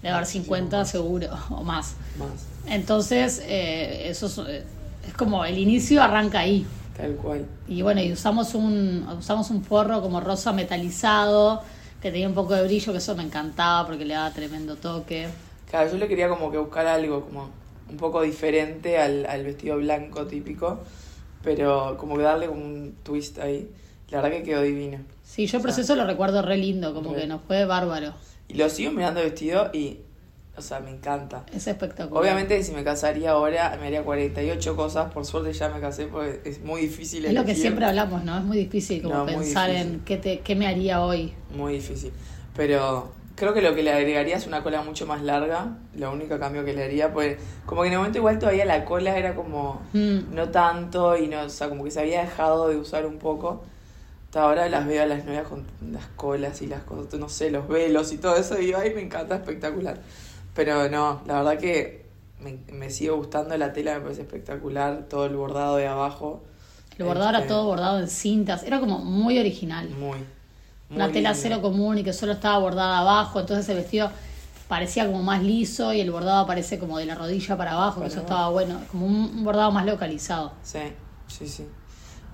debe 0.03 0.15
haber 0.15 0.27
50 0.27 0.85
seguro 0.85 1.29
o 1.51 1.63
más. 1.63 1.95
Más. 2.19 2.47
Entonces, 2.67 3.43
eh, 3.47 4.09
eso 4.09 4.27
es, 4.27 4.39
eh, 4.39 4.65
es 5.07 5.15
como 5.15 5.45
el 5.45 5.59
inicio 5.59 6.03
arranca 6.03 6.41
ahí. 6.41 6.67
Tal 6.97 7.15
cual. 7.17 7.47
Y 7.69 7.83
bueno, 7.83 8.01
y 8.03 8.13
usamos 8.13 8.55
un, 8.55 9.07
usamos 9.19 9.51
un 9.51 9.65
forro 9.65 10.03
como 10.03 10.21
rosa 10.21 10.53
metalizado, 10.53 11.63
que 12.01 12.11
tenía 12.11 12.29
un 12.29 12.35
poco 12.35 12.55
de 12.55 12.65
brillo, 12.65 12.93
que 12.93 12.99
eso 12.99 13.15
me 13.17 13.23
encantaba 13.23 13.87
porque 13.87 14.05
le 14.05 14.15
daba 14.15 14.31
tremendo 14.33 14.77
toque. 14.77 15.29
Claro, 15.71 15.91
yo 15.91 15.97
le 15.97 16.09
quería 16.09 16.29
como 16.29 16.51
que 16.51 16.59
buscar 16.59 16.87
algo 16.87 17.25
como 17.25 17.49
un 17.89 17.97
poco 17.97 18.23
diferente 18.23 18.99
al, 18.99 19.27
al 19.27 19.45
vestido 19.45 19.77
blanco 19.79 20.27
típico, 20.27 20.81
pero 21.43 21.97
como 21.99 22.17
que 22.17 22.23
darle 22.23 22.47
como 22.47 22.63
un 22.63 22.95
twist 23.03 23.39
ahí. 23.39 23.69
La 24.11 24.21
verdad 24.21 24.37
que 24.37 24.43
quedó 24.43 24.63
divino. 24.63 24.99
Sí, 25.25 25.47
yo 25.47 25.57
el 25.57 25.61
O 25.65 25.71
sea, 25.71 25.75
proceso 25.75 25.95
lo 25.97 26.05
recuerdo 26.05 26.43
re 26.43 26.59
lindo, 26.59 26.93
como 26.93 27.15
re. 27.15 27.23
que 27.23 27.27
nos 27.27 27.41
fue 27.43 27.65
bárbaro. 27.65 28.13
Y 28.49 28.55
lo 28.55 28.69
sigo 28.69 28.91
mirando 28.93 29.21
vestido 29.21 29.71
y, 29.73 29.99
o 30.57 30.61
sea, 30.63 30.81
me 30.81 30.91
encanta. 30.91 31.45
Es 31.55 31.67
espectacular. 31.67 32.23
Obviamente 32.23 32.63
si 32.63 32.73
me 32.73 32.85
casaría 32.85 33.31
ahora 33.31 33.77
me 33.81 33.87
haría 33.87 34.03
48 34.05 34.77
cosas, 34.77 35.13
por 35.13 35.25
suerte 35.25 35.53
ya 35.53 35.69
me 35.71 35.81
casé 35.81 36.07
porque 36.07 36.41
es 36.45 36.61
muy 36.63 36.83
difícil. 36.83 37.25
Es 37.25 37.33
lo 37.35 37.45
que 37.45 37.55
siempre 37.55 37.85
hablamos, 37.87 38.25
¿no? 38.25 38.37
Es 38.39 38.45
muy 38.45 38.59
difícil 38.59 39.03
como 39.03 39.15
No, 39.15 39.27
pensar 39.27 39.71
difícil. 39.71 39.93
en 39.95 40.01
qué, 40.01 40.17
te, 40.19 40.41
qué 40.41 40.55
me 40.55 40.67
haría 40.67 41.01
hoy. 41.03 41.33
Muy 41.57 41.75
difícil. 41.75 42.13
Pero 42.55 43.13
creo 43.35 43.55
que 43.55 43.63
lo 43.63 43.75
que 43.75 43.83
le 43.83 43.91
agregaría 43.93 44.37
es 44.37 44.47
una 44.47 44.63
cola 44.63 44.83
mucho 44.83 45.07
más 45.07 45.23
larga. 45.23 45.79
Lo 45.97 46.13
único 46.13 46.39
cambio 46.39 46.65
que 46.67 46.75
le 46.75 46.85
haría, 46.85 47.13
pues 47.15 47.39
como 47.65 47.81
que 47.81 47.87
en 47.89 47.95
el 47.95 47.99
momento 48.01 48.19
igual 48.19 48.39
todavía 48.39 48.67
la 48.67 48.85
cola 48.85 49.17
era 49.17 49.35
como 49.35 49.81
Mm. 49.95 50.35
no 50.35 50.51
tanto 50.51 51.17
y 51.17 51.29
no, 51.29 51.41
o 51.43 51.49
sea, 51.49 51.71
como 51.71 51.85
que 51.85 51.91
se 51.91 52.01
había 52.01 52.21
dejado 52.23 52.69
de 52.69 52.77
usar 52.77 53.07
un 53.07 53.19
poco. 53.19 53.63
Hasta 54.33 54.45
ahora 54.45 54.67
las 54.71 54.87
veo 54.87 55.03
a 55.03 55.07
las 55.07 55.27
novias 55.27 55.47
con 55.47 55.67
las 55.91 56.07
colas 56.17 56.63
y 56.63 56.67
las 56.67 56.85
cosas, 56.85 57.21
no 57.21 57.29
sé, 57.29 57.51
los 57.51 57.69
velos 57.69 58.13
y 58.13 58.17
todo 58.17 58.35
eso 58.37 58.59
y 58.59 58.65
digo, 58.65 58.79
ay, 58.79 58.95
me 58.95 59.03
encanta, 59.03 59.35
espectacular. 59.37 60.01
Pero 60.55 60.89
no, 60.89 61.21
la 61.27 61.43
verdad 61.43 61.59
que 61.59 62.07
me, 62.41 62.57
me 62.73 62.89
sigue 62.89 63.11
gustando 63.11 63.55
la 63.59 63.75
tela, 63.75 63.93
me 63.97 64.01
parece 64.01 64.23
espectacular, 64.23 65.07
todo 65.11 65.27
el 65.27 65.37
bordado 65.37 65.77
de 65.77 65.87
abajo. 65.87 66.43
El 66.97 67.05
bordado 67.05 67.29
era 67.29 67.39
Este, 67.41 67.49
todo 67.49 67.67
bordado 67.67 68.01
en 68.01 68.09
cintas, 68.09 68.63
era 68.63 68.81
como 68.81 69.01
muy 69.01 69.39
original. 69.39 69.91
Muy. 69.91 70.21
Una 70.89 71.05
muy 71.05 71.13
tela 71.13 71.33
lindo. 71.33 71.43
cero 71.43 71.61
común 71.61 71.99
y 71.99 72.03
que 72.03 72.15
solo 72.15 72.33
estaba 72.33 72.57
bordada 72.57 73.01
abajo, 73.01 73.39
entonces 73.41 73.69
el 73.69 73.77
vestido 73.77 74.11
parecía 74.67 75.05
como 75.07 75.23
más 75.23 75.43
liso 75.43 75.93
y 75.93 76.01
el 76.01 76.11
bordado 76.11 76.39
aparece 76.41 76.79
como 76.79 76.97
de 76.97 77.05
la 77.05 77.17
rodilla 77.17 77.59
para 77.59 77.73
abajo, 77.73 78.03
que 78.03 78.09
Para 78.09 78.09
eso 78.09 78.21
abajo. 78.21 78.33
estaba 78.35 78.49
bueno, 78.49 78.81
como 78.91 79.05
un 79.07 79.15
un 79.15 79.45
bordado 79.45 79.71
más 79.73 79.85
localizado. 79.85 80.53
Sí, 80.63 80.81
sí, 81.27 81.47
sí. 81.47 81.67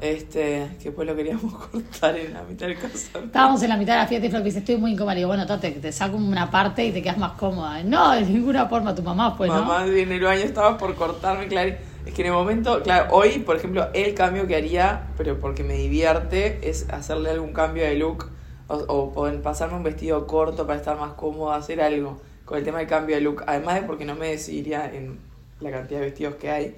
Este, 0.01 0.69
que 0.79 0.85
después 0.85 1.09
lo 1.09 1.17
queríamos 1.17 1.53
cortar 1.73 2.17
en 2.17 2.33
la 2.33 2.43
mitad 2.45 2.67
del 2.67 2.77
casamiento. 2.77 3.19
Estábamos 3.27 3.63
en 3.63 3.69
la 3.69 3.77
mitad 3.77 3.95
de 3.95 3.99
la 4.01 4.07
fiesta 4.07 4.27
y 4.27 4.31
Flor 4.31 4.43
dice, 4.43 4.59
estoy 4.61 4.77
muy 4.77 4.93
incómoda. 4.93 5.15
Le 5.15 5.21
digo, 5.21 5.29
bueno, 5.29 5.47
tate, 5.47 5.73
te 5.73 5.91
saco 5.91 6.17
una 6.17 6.51
parte 6.51 6.85
y 6.85 6.93
te 6.93 7.03
quedas 7.03 7.19
más 7.19 7.33
cómoda. 7.33 7.83
No, 7.83 8.13
de 8.13 8.23
ninguna 8.23 8.67
forma, 8.69 8.95
tu 8.95 9.03
mamá, 9.03 9.37
pues, 9.37 9.51
Mamá 9.51 9.87
en 9.87 10.13
el 10.13 10.21
baño 10.21 10.43
estaba 10.43 10.79
por 10.79 10.95
cortarme, 10.95 11.49
claro. 11.49 11.75
Es 12.07 12.15
que 12.15 12.23
en 12.23 12.29
el 12.29 12.33
momento, 12.33 12.83
claro, 12.83 13.13
hoy, 13.15 13.41
por 13.41 13.57
ejemplo, 13.57 13.89
el 13.93 14.15
cambio 14.15 14.47
que 14.47 14.57
haría, 14.57 15.09
pero 15.17 15.39
porque 15.41 15.65
me 15.65 15.75
divierte, 15.75 16.69
es 16.69 16.89
hacerle 16.91 17.31
algún 17.31 17.53
cambio 17.53 17.83
de 17.85 17.97
look 17.97 18.31
o, 18.69 18.77
o 18.77 19.13
poder 19.13 19.43
pasarme 19.43 19.77
un 19.77 19.83
vestido 19.83 20.27
corto 20.27 20.67
para 20.67 20.79
estar 20.79 20.97
más 20.99 21.13
cómodo, 21.15 21.53
hacer 21.53 21.81
algo 21.81 22.21
con 22.45 22.57
el 22.57 22.65
tema 22.65 22.79
del 22.79 22.87
cambio 22.87 23.17
de 23.17 23.21
look. 23.21 23.43
Además 23.47 23.75
de 23.75 23.83
porque 23.83 24.05
no 24.05 24.15
me 24.15 24.29
decidiría 24.29 24.91
en 24.91 25.19
la 25.61 25.71
cantidad 25.71 26.01
de 26.01 26.07
vestidos 26.07 26.37
que 26.37 26.51
hay. 26.51 26.77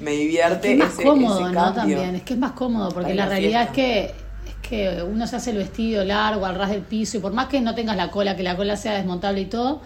Me 0.00 0.10
divierte 0.12 0.72
Es 0.72 0.78
más 0.78 0.92
ese, 0.94 1.02
cómodo, 1.04 1.44
ese 1.46 1.52
¿no? 1.54 1.72
También, 1.72 2.14
es 2.16 2.22
que 2.22 2.34
es 2.34 2.38
más 2.38 2.52
cómodo, 2.52 2.88
porque 2.90 3.14
la 3.14 3.24
la 3.24 3.30
realidad 3.30 3.62
es 3.62 3.70
fiesta. 3.70 4.14
que, 4.44 4.50
es 4.50 4.68
que 4.68 5.02
uno 5.02 5.26
se 5.26 5.36
hace 5.36 5.50
el 5.50 5.58
vestido 5.58 6.04
largo 6.04 6.44
al 6.46 6.56
ras 6.56 6.70
del 6.70 6.82
piso 6.82 7.16
y 7.18 7.20
por 7.20 7.32
más 7.32 7.46
que 7.46 7.60
no 7.60 7.74
tengas 7.74 7.96
la 7.96 8.10
cola, 8.10 8.36
que 8.36 8.42
la 8.42 8.56
cola 8.56 8.76
sea 8.76 8.94
desmontable 8.94 9.42
y 9.42 9.46
todo, 9.46 9.80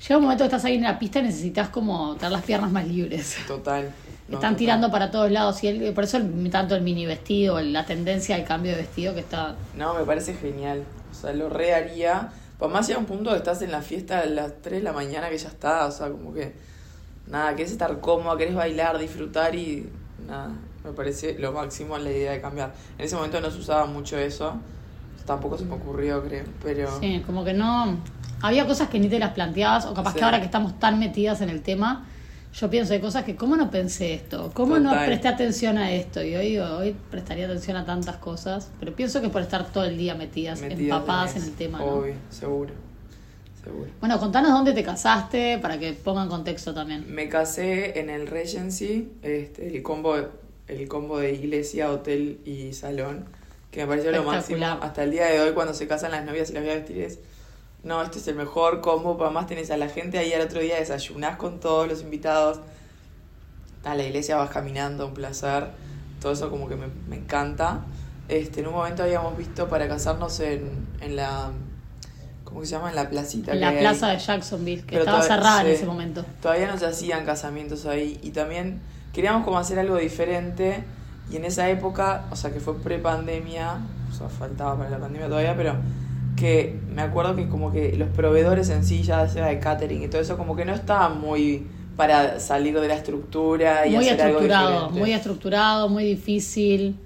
llega 0.00 0.16
un 0.16 0.22
momento 0.24 0.42
que 0.44 0.46
estás 0.48 0.64
ahí 0.64 0.76
en 0.76 0.82
la 0.82 0.98
pista 0.98 1.18
y 1.18 1.22
necesitas 1.24 1.68
como 1.68 2.14
tener 2.16 2.32
las 2.32 2.42
piernas 2.42 2.70
más 2.70 2.86
libres. 2.86 3.36
Total. 3.46 3.82
no, 4.28 4.36
Están 4.36 4.52
total. 4.52 4.56
tirando 4.56 4.90
para 4.90 5.10
todos 5.10 5.30
lados 5.30 5.62
y 5.64 5.90
por 5.90 6.04
eso 6.04 6.16
el- 6.16 6.50
tanto 6.50 6.74
el 6.74 6.82
mini 6.82 7.04
vestido, 7.06 7.60
la 7.60 7.84
tendencia 7.84 8.34
al 8.36 8.44
cambio 8.44 8.72
de 8.72 8.78
vestido 8.78 9.12
que 9.14 9.20
está... 9.20 9.54
No, 9.76 9.94
me 9.94 10.04
parece 10.04 10.34
genial. 10.34 10.84
O 11.10 11.14
sea, 11.14 11.32
lo 11.34 11.50
re 11.50 11.74
haría. 11.74 12.30
Pues 12.58 12.70
más 12.72 12.86
llega 12.86 12.98
un 13.00 13.06
punto 13.06 13.30
que 13.32 13.36
estás 13.36 13.60
en 13.60 13.70
la 13.72 13.82
fiesta 13.82 14.20
a 14.20 14.26
las 14.26 14.62
3 14.62 14.78
de 14.78 14.82
la 14.84 14.92
mañana 14.92 15.28
que 15.28 15.36
ya 15.36 15.48
está, 15.48 15.84
o 15.86 15.90
sea, 15.90 16.08
como 16.08 16.32
que 16.32 16.52
nada, 17.26 17.54
querés 17.56 17.72
estar 17.72 18.00
cómoda, 18.00 18.36
querés 18.36 18.54
bailar, 18.54 18.98
disfrutar 18.98 19.54
y 19.54 19.88
nada, 20.26 20.50
me 20.84 20.92
parece 20.92 21.38
lo 21.38 21.52
máximo 21.52 21.96
la 21.98 22.10
idea 22.10 22.32
de 22.32 22.40
cambiar. 22.40 22.72
En 22.98 23.04
ese 23.04 23.16
momento 23.16 23.40
no 23.40 23.50
se 23.50 23.58
usaba 23.58 23.86
mucho 23.86 24.18
eso, 24.18 24.54
tampoco 25.26 25.56
se 25.58 25.64
me 25.64 25.74
ocurrió, 25.74 26.22
creo, 26.24 26.44
pero... 26.62 26.98
Sí, 27.00 27.22
como 27.26 27.44
que 27.44 27.52
no... 27.54 27.96
Había 28.44 28.66
cosas 28.66 28.88
que 28.88 28.98
ni 28.98 29.08
te 29.08 29.20
las 29.20 29.32
planteabas, 29.34 29.86
o 29.86 29.94
capaz 29.94 30.12
Sí. 30.14 30.18
que 30.18 30.24
ahora 30.24 30.40
que 30.40 30.46
estamos 30.46 30.78
tan 30.80 30.98
metidas 30.98 31.40
en 31.42 31.48
el 31.48 31.62
tema, 31.62 32.06
yo 32.54 32.68
pienso 32.68 32.92
de 32.92 33.00
cosas 33.00 33.22
que, 33.24 33.36
¿cómo 33.36 33.56
no 33.56 33.70
pensé 33.70 34.14
esto? 34.14 34.50
¿Cómo 34.52 34.78
no 34.80 34.90
presté 35.06 35.28
atención 35.28 35.78
a 35.78 35.92
esto? 35.92 36.22
Y 36.22 36.34
hoy, 36.34 36.58
hoy 36.58 36.96
prestaría 37.10 37.46
atención 37.46 37.76
a 37.76 37.84
tantas 37.86 38.16
cosas, 38.16 38.68
pero 38.80 38.94
pienso 38.94 39.22
que 39.22 39.28
por 39.28 39.42
estar 39.42 39.64
todo 39.66 39.84
el 39.84 39.96
día 39.96 40.16
metidas, 40.16 40.60
metidas 40.60 40.80
empapadas 40.80 41.30
en 41.36 41.42
eso. 41.42 41.46
el 41.50 41.54
tema. 41.54 41.78
¿no? 41.78 41.84
Obvio, 41.84 42.14
seguro, 42.30 42.74
seguro. 43.62 43.90
Bueno, 44.00 44.18
contanos 44.18 44.52
dónde 44.52 44.72
te 44.72 44.82
casaste 44.82 45.58
para 45.58 45.78
que 45.78 45.92
pongan 45.92 46.28
contexto 46.28 46.74
también. 46.74 47.04
Me 47.12 47.28
casé 47.28 47.98
en 47.98 48.10
el 48.10 48.26
Regency, 48.26 49.12
este, 49.22 49.68
el 49.68 49.82
combo, 49.82 50.16
el 50.68 50.88
combo 50.88 51.18
de 51.18 51.32
iglesia, 51.32 51.90
hotel 51.90 52.40
y 52.44 52.72
salón, 52.72 53.26
que 53.70 53.82
me 53.82 53.86
pareció 53.86 54.12
lo 54.12 54.24
máximo. 54.24 54.64
Hasta 54.64 55.04
el 55.04 55.10
día 55.10 55.26
de 55.26 55.40
hoy, 55.40 55.52
cuando 55.52 55.74
se 55.74 55.86
casan 55.86 56.10
las 56.10 56.24
novias 56.24 56.50
y 56.50 56.54
las 56.54 56.62
voy 56.62 56.72
a 56.72 56.74
vestir, 56.76 56.98
es, 56.98 57.18
no, 57.82 58.02
este 58.02 58.18
es 58.18 58.28
el 58.28 58.36
mejor 58.36 58.80
combo, 58.80 59.16
para 59.16 59.30
más 59.30 59.46
tenés 59.46 59.70
a 59.70 59.76
la 59.76 59.88
gente 59.88 60.18
ahí 60.18 60.32
al 60.32 60.42
otro 60.42 60.60
día, 60.60 60.76
desayunás 60.76 61.36
con 61.36 61.60
todos 61.60 61.88
los 61.88 62.02
invitados, 62.02 62.60
a 63.84 63.94
la 63.94 64.04
iglesia 64.04 64.36
vas 64.36 64.50
caminando, 64.50 65.06
un 65.06 65.14
placer, 65.14 65.68
todo 66.20 66.32
eso 66.32 66.50
como 66.50 66.68
que 66.68 66.76
me, 66.76 66.86
me 67.08 67.16
encanta. 67.16 67.84
Este, 68.28 68.60
en 68.60 68.68
un 68.68 68.74
momento 68.74 69.02
habíamos 69.02 69.36
visto 69.36 69.68
para 69.68 69.88
casarnos 69.88 70.38
en, 70.38 70.86
en 71.00 71.16
la, 71.16 71.50
¿cómo 72.52 72.64
se 72.64 72.72
llama? 72.72 72.90
En 72.90 72.96
la 72.96 73.08
placita. 73.08 73.52
En 73.52 73.58
que 73.58 73.64
la 73.64 73.68
hay 73.70 73.78
plaza 73.78 74.08
de 74.08 74.18
Jacksonville, 74.18 74.82
que 74.82 74.92
Pero 74.96 75.00
estaba 75.00 75.22
cerrada 75.22 75.60
en 75.62 75.68
ese 75.68 75.86
momento. 75.86 76.24
Todavía 76.40 76.66
no 76.66 76.78
se 76.78 76.86
hacían 76.86 77.24
casamientos 77.24 77.86
ahí 77.86 78.18
y 78.22 78.30
también 78.30 78.80
queríamos 79.12 79.44
como 79.44 79.58
hacer 79.58 79.78
algo 79.78 79.96
diferente 79.96 80.84
y 81.30 81.36
en 81.36 81.44
esa 81.44 81.68
época, 81.70 82.24
o 82.30 82.36
sea 82.36 82.52
que 82.52 82.60
fue 82.60 82.78
pre-pandemia, 82.80 83.78
o 84.10 84.14
sea, 84.14 84.28
faltaba 84.28 84.76
para 84.76 84.90
la 84.90 84.98
pandemia 84.98 85.28
todavía, 85.28 85.54
pero 85.56 85.76
que 86.36 86.78
me 86.94 87.02
acuerdo 87.02 87.36
que 87.36 87.48
como 87.48 87.72
que 87.72 87.94
los 87.96 88.08
proveedores 88.08 88.68
en 88.70 88.84
sí, 88.84 89.02
ya 89.02 89.28
sea 89.28 89.46
de 89.46 89.58
catering 89.58 90.02
y 90.02 90.08
todo 90.08 90.20
eso, 90.20 90.36
como 90.36 90.56
que 90.56 90.64
no 90.64 90.72
estaban 90.74 91.20
muy 91.20 91.66
para 91.96 92.40
salir 92.40 92.78
de 92.80 92.88
la 92.88 92.94
estructura 92.94 93.86
y 93.86 93.90
Muy 93.92 94.06
hacer 94.08 94.22
algo 94.22 94.38
estructurado, 94.40 94.70
diferente. 94.70 94.98
muy 95.00 95.12
estructurado, 95.12 95.88
muy 95.90 96.04
difícil. 96.04 96.96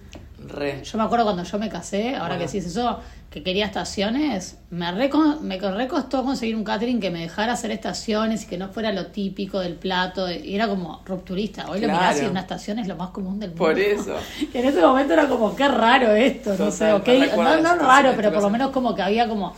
Re. 0.49 0.83
Yo 0.85 0.97
me 0.99 1.03
acuerdo 1.05 1.25
cuando 1.25 1.43
yo 1.43 1.59
me 1.59 1.69
casé, 1.69 2.11
ahora 2.15 2.37
Bueno. 2.37 2.39
que 2.39 2.47
decís 2.47 2.67
eso, 2.67 3.01
que 3.31 3.43
quería 3.43 3.67
estaciones, 3.67 4.57
me, 4.71 4.87
reco- 4.93 5.41
me 5.41 5.59
recostó 5.59 6.25
conseguir 6.25 6.57
un 6.57 6.65
catering 6.65 7.01
que 7.01 7.11
me 7.11 7.21
dejara 7.21 7.53
hacer 7.53 7.71
estaciones 7.71 8.45
y 8.45 8.47
que 8.47 8.57
no 8.57 8.69
fuera 8.71 8.93
lo 8.93 9.09
típico 9.09 9.61
del 9.61 9.75
plato. 9.75 10.31
Y 10.31 10.55
era 10.55 10.69
como 10.69 11.03
rupturista. 11.05 11.67
Hoy 11.69 11.81
lo 11.81 11.89
Claro. 11.89 12.01
mirás 12.01 12.23
y 12.23 12.27
una 12.27 12.41
estación 12.41 12.79
es 12.79 12.89
lo 12.89 12.97
más 12.97 13.11
común 13.11 13.39
del 13.39 13.51
mundo. 13.51 13.65
Por 13.65 13.79
eso. 13.79 14.17
Y 14.55 14.57
en 14.57 14.65
ese 14.67 14.81
momento 14.81 15.13
era 15.13 15.29
como, 15.29 15.55
qué 15.55 15.69
raro 15.69 16.13
esto, 16.13 16.55
no 16.59 16.71
sé, 16.71 16.85
me 16.85 16.93
ok, 16.95 17.07
recuerda 17.07 17.61
no, 17.61 17.77
no 17.77 17.83
raro, 17.87 18.13
pero 18.17 18.33
por 18.33 18.43
lo 18.43 18.51
menos 18.51 18.71
como 18.71 18.95
que 18.95 19.03
había 19.03 19.29
como 19.29 19.55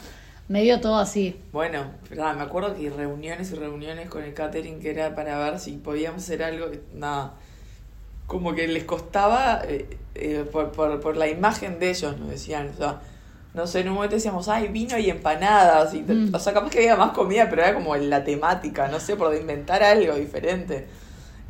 medio 0.48 0.80
todo 0.80 0.96
así. 0.98 1.36
Bueno, 1.52 1.84
nada, 2.16 2.32
me 2.32 2.42
acuerdo 2.42 2.74
que 2.74 2.88
reuniones 2.90 3.52
y 3.52 3.54
reuniones 3.54 4.08
con 4.08 4.22
el 4.24 4.32
catering 4.34 4.80
que 4.80 4.90
era 4.90 5.14
para 5.14 5.38
ver 5.38 5.60
si 5.60 5.72
podíamos 5.72 6.22
hacer 6.22 6.42
algo, 6.42 6.66
nada, 6.94 7.34
como 8.26 8.54
que 8.54 8.66
les 8.68 8.84
costaba 8.84 9.62
eh, 9.66 9.88
eh, 10.14 10.44
por, 10.50 10.72
por, 10.72 11.00
por 11.00 11.16
la 11.16 11.28
imagen 11.28 11.78
de 11.78 11.90
ellos, 11.90 12.18
nos 12.18 12.28
decían, 12.30 12.70
o 12.74 12.76
sea, 12.76 13.00
no 13.54 13.66
sé, 13.66 13.80
en 13.80 13.88
un 13.88 13.94
momento 13.94 14.14
decíamos, 14.16 14.48
ay, 14.48 14.68
vino 14.68 14.96
y 14.98 15.10
empanadas, 15.10 15.94
y, 15.94 16.02
Mm. 16.02 16.34
o 16.34 16.38
sea, 16.38 16.52
capaz 16.52 16.70
que 16.70 16.78
había 16.78 16.96
más 16.96 17.12
comida, 17.12 17.48
pero 17.50 17.62
era 17.62 17.74
como 17.74 17.96
la 17.96 18.22
temática, 18.24 18.88
no 18.88 19.00
sé, 19.00 19.16
por 19.16 19.34
inventar 19.34 19.82
algo 19.82 20.14
diferente. 20.14 20.86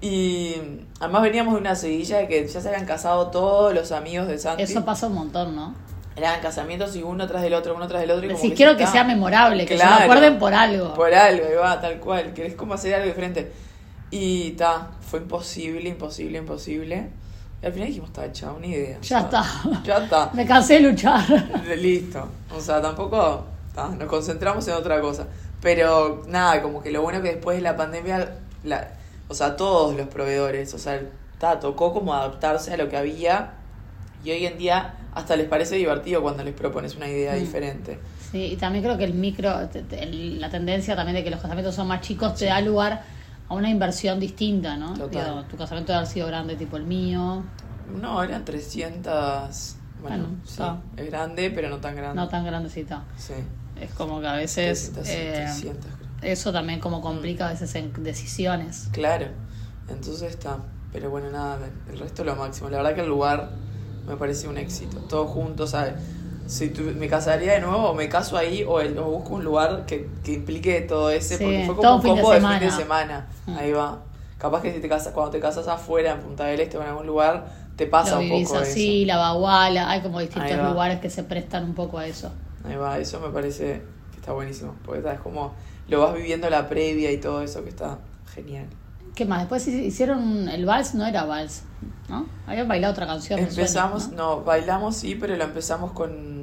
Y 0.00 0.54
además 1.00 1.22
veníamos 1.22 1.54
de 1.54 1.60
una 1.60 1.74
seguilla 1.74 2.18
de 2.18 2.28
que 2.28 2.46
ya 2.46 2.60
se 2.60 2.68
habían 2.68 2.86
casado 2.86 3.28
todos 3.28 3.74
los 3.74 3.90
amigos 3.92 4.28
de 4.28 4.38
Santi. 4.38 4.62
Eso 4.62 4.84
pasa 4.84 5.08
un 5.08 5.14
montón, 5.14 5.56
¿no? 5.56 5.74
Eran 6.14 6.40
casamientos 6.40 6.94
y 6.96 7.02
uno 7.02 7.26
tras 7.26 7.42
del 7.42 7.54
otro, 7.54 7.74
uno 7.76 7.86
tras 7.88 8.00
del 8.00 8.10
otro. 8.12 8.24
Y 8.26 8.32
como 8.32 8.42
que 8.42 8.54
quiero 8.54 8.76
que 8.76 8.86
sea 8.86 9.04
memorable, 9.04 9.66
que 9.66 9.76
se 9.78 9.84
me 9.84 9.90
acuerden 9.90 10.38
por 10.38 10.54
algo. 10.54 10.94
Por 10.94 11.14
algo, 11.14 11.44
ahí 11.46 11.54
va, 11.54 11.80
tal 11.80 11.98
cual. 11.98 12.32
Querés 12.32 12.54
como 12.54 12.74
hacer 12.74 12.94
algo 12.94 13.06
diferente. 13.06 13.52
Y 14.10 14.52
ta, 14.52 14.88
fue 15.00 15.20
imposible, 15.20 15.88
imposible, 15.88 16.38
imposible. 16.38 17.10
Y 17.62 17.66
al 17.66 17.72
final 17.72 17.88
dijimos, 17.88 18.10
está, 18.10 18.30
chao, 18.32 18.58
ni 18.60 18.68
idea. 18.68 18.98
Ya 19.02 19.20
está. 19.20 19.44
Ya 19.84 19.98
está. 19.98 20.30
Me 20.34 20.46
cansé 20.46 20.74
de 20.74 20.80
luchar. 20.90 21.24
Listo. 21.76 22.28
O 22.56 22.60
sea, 22.60 22.80
tampoco 22.80 23.44
ta, 23.74 23.88
nos 23.88 24.06
concentramos 24.08 24.66
en 24.68 24.74
otra 24.74 25.00
cosa. 25.00 25.26
Pero 25.60 26.22
nada, 26.28 26.62
como 26.62 26.80
que 26.82 26.90
lo 26.92 27.02
bueno 27.02 27.20
que 27.20 27.30
después 27.34 27.56
de 27.56 27.62
la 27.62 27.76
pandemia, 27.76 28.36
la, 28.62 28.88
o 29.28 29.34
sea, 29.34 29.56
todos 29.56 29.96
los 29.96 30.06
proveedores, 30.06 30.72
o 30.74 30.78
sea, 30.78 31.00
ta, 31.38 31.58
tocó 31.58 31.92
como 31.92 32.14
adaptarse 32.14 32.72
a 32.74 32.76
lo 32.76 32.88
que 32.88 32.96
había. 32.96 33.54
Y 34.24 34.30
hoy 34.30 34.46
en 34.46 34.56
día 34.58 34.94
hasta 35.14 35.34
les 35.36 35.48
parece 35.48 35.74
divertido 35.74 36.22
cuando 36.22 36.44
les 36.44 36.54
propones 36.54 36.94
una 36.94 37.08
idea 37.08 37.34
Mm. 37.34 37.38
diferente. 37.40 37.98
Sí, 38.30 38.44
y 38.52 38.56
también 38.56 38.84
creo 38.84 38.96
que 38.98 39.04
el 39.04 39.14
micro, 39.14 39.50
la 39.50 40.50
tendencia 40.50 40.94
también 40.94 41.16
de 41.16 41.24
que 41.24 41.30
los 41.30 41.40
casamientos 41.40 41.74
son 41.74 41.88
más 41.88 42.02
chicos 42.02 42.34
te 42.34 42.44
da 42.44 42.60
lugar 42.60 43.02
a 43.48 43.54
una 43.54 43.70
inversión 43.70 44.20
distinta, 44.20 44.76
¿no? 44.76 44.94
Total. 44.94 45.24
Digo, 45.24 45.44
tu 45.44 45.56
casamiento 45.56 45.92
debe 45.92 45.98
haber 46.00 46.10
sido 46.12 46.26
grande, 46.26 46.56
tipo 46.56 46.76
el 46.76 46.84
mío, 46.84 47.42
No, 48.00 48.22
eran 48.22 48.44
300. 48.44 49.76
Bueno, 50.02 50.16
Bueno, 50.28 50.28
sí, 50.44 50.62
es 50.96 51.06
grande, 51.10 51.50
pero 51.50 51.68
no 51.70 51.78
tan 51.78 51.96
grande. 51.96 52.14
no 52.16 52.28
tan 52.28 52.44
grandecita. 52.44 53.04
Sí, 53.16 53.32
Es 53.80 53.90
como 53.94 54.20
que 54.20 54.26
a 54.28 54.34
veces 54.34 54.92
300, 54.92 55.08
eh, 55.08 55.32
300, 55.44 55.84
creo. 55.86 56.32
eso 56.32 56.52
también 56.52 56.78
como 56.80 57.00
complica 57.00 57.46
a 57.48 57.50
veces 57.50 57.74
en 57.74 57.92
decisiones. 58.04 58.88
Claro, 58.92 59.26
entonces 59.88 60.30
está. 60.30 60.58
Pero 60.92 61.10
bueno, 61.10 61.30
nada, 61.30 61.58
el 61.90 61.98
resto 61.98 62.24
lo 62.24 62.34
máximo. 62.36 62.68
La 62.70 62.78
verdad 62.78 62.94
que 62.94 63.00
el 63.02 63.08
lugar 63.08 63.50
me 64.06 64.16
parece 64.16 64.48
un 64.48 64.56
éxito. 64.58 64.98
Todos 65.08 65.30
juntos, 65.30 65.70
¿sabes? 65.70 65.94
Si 66.48 66.70
tu- 66.70 66.82
me 66.82 67.08
casaría 67.08 67.52
de 67.52 67.60
nuevo, 67.60 67.90
o 67.90 67.94
me 67.94 68.08
caso 68.08 68.36
ahí, 68.36 68.64
o, 68.66 68.80
el- 68.80 68.98
o 68.98 69.04
busco 69.04 69.34
un 69.34 69.44
lugar 69.44 69.84
que, 69.86 70.08
que 70.24 70.32
implique 70.32 70.80
todo 70.80 71.10
ese, 71.10 71.36
Sí, 71.36 71.44
porque 71.44 71.62
fue 71.66 71.76
como 71.76 71.88
un 71.90 71.96
un 71.96 72.02
fin 72.02 72.14
de 72.16 72.20
combo 72.22 72.34
de 72.34 72.40
fin 72.40 72.58
de 72.60 72.70
semana. 72.70 73.26
Mm. 73.46 73.56
Ahí 73.56 73.72
va. 73.72 74.02
Capaz 74.38 74.62
que 74.62 74.72
si 74.72 74.80
te 74.80 74.88
casas, 74.88 75.12
cuando 75.12 75.30
te 75.32 75.40
casas 75.40 75.68
afuera, 75.68 76.12
en 76.12 76.20
Punta 76.20 76.44
del 76.44 76.60
Este 76.60 76.78
o 76.78 76.82
en 76.82 76.88
algún 76.88 77.06
lugar, 77.06 77.46
te 77.76 77.86
pasa 77.86 78.12
Lo 78.16 78.20
un 78.22 78.28
vivís 78.30 78.48
poco 78.48 78.60
así, 78.60 79.04
la 79.04 79.16
baguala, 79.18 79.90
hay 79.90 80.00
como 80.00 80.20
distintos 80.20 80.56
lugares 80.56 81.00
que 81.00 81.10
se 81.10 81.22
prestan 81.22 81.64
un 81.64 81.74
poco 81.74 81.98
a 81.98 82.06
eso. 82.06 82.28
eso. 82.28 82.68
Ahí 82.68 82.76
va, 82.76 82.98
eso 82.98 83.20
me 83.20 83.28
parece 83.28 83.82
que 84.12 84.16
está 84.18 84.32
buenísimo. 84.32 84.74
Porque 84.84 85.06
es 85.08 85.20
como 85.20 85.52
lo 85.88 86.00
vas 86.00 86.14
viviendo 86.14 86.48
la 86.50 86.68
previa 86.68 87.10
y 87.12 87.18
todo 87.18 87.42
eso 87.42 87.62
que 87.62 87.70
está 87.70 87.98
genial. 88.34 88.66
¿Qué 89.14 89.24
más? 89.24 89.40
Después 89.40 89.66
hi- 89.66 89.84
hicieron 89.86 90.48
el 90.48 90.64
vals, 90.64 90.94
no 90.94 91.04
era 91.04 91.24
vals, 91.24 91.62
¿no? 92.08 92.26
Habían 92.46 92.68
bailado 92.68 92.92
otra 92.92 93.06
canción. 93.06 93.40
me 93.40 93.46
suena, 93.46 93.60
Empezamos, 93.62 94.08
¿no? 94.10 94.16
no, 94.36 94.44
bailamos 94.44 94.94
sí, 94.96 95.16
pero 95.16 95.34
lo 95.34 95.42
empezamos 95.44 95.90
con, 95.92 96.37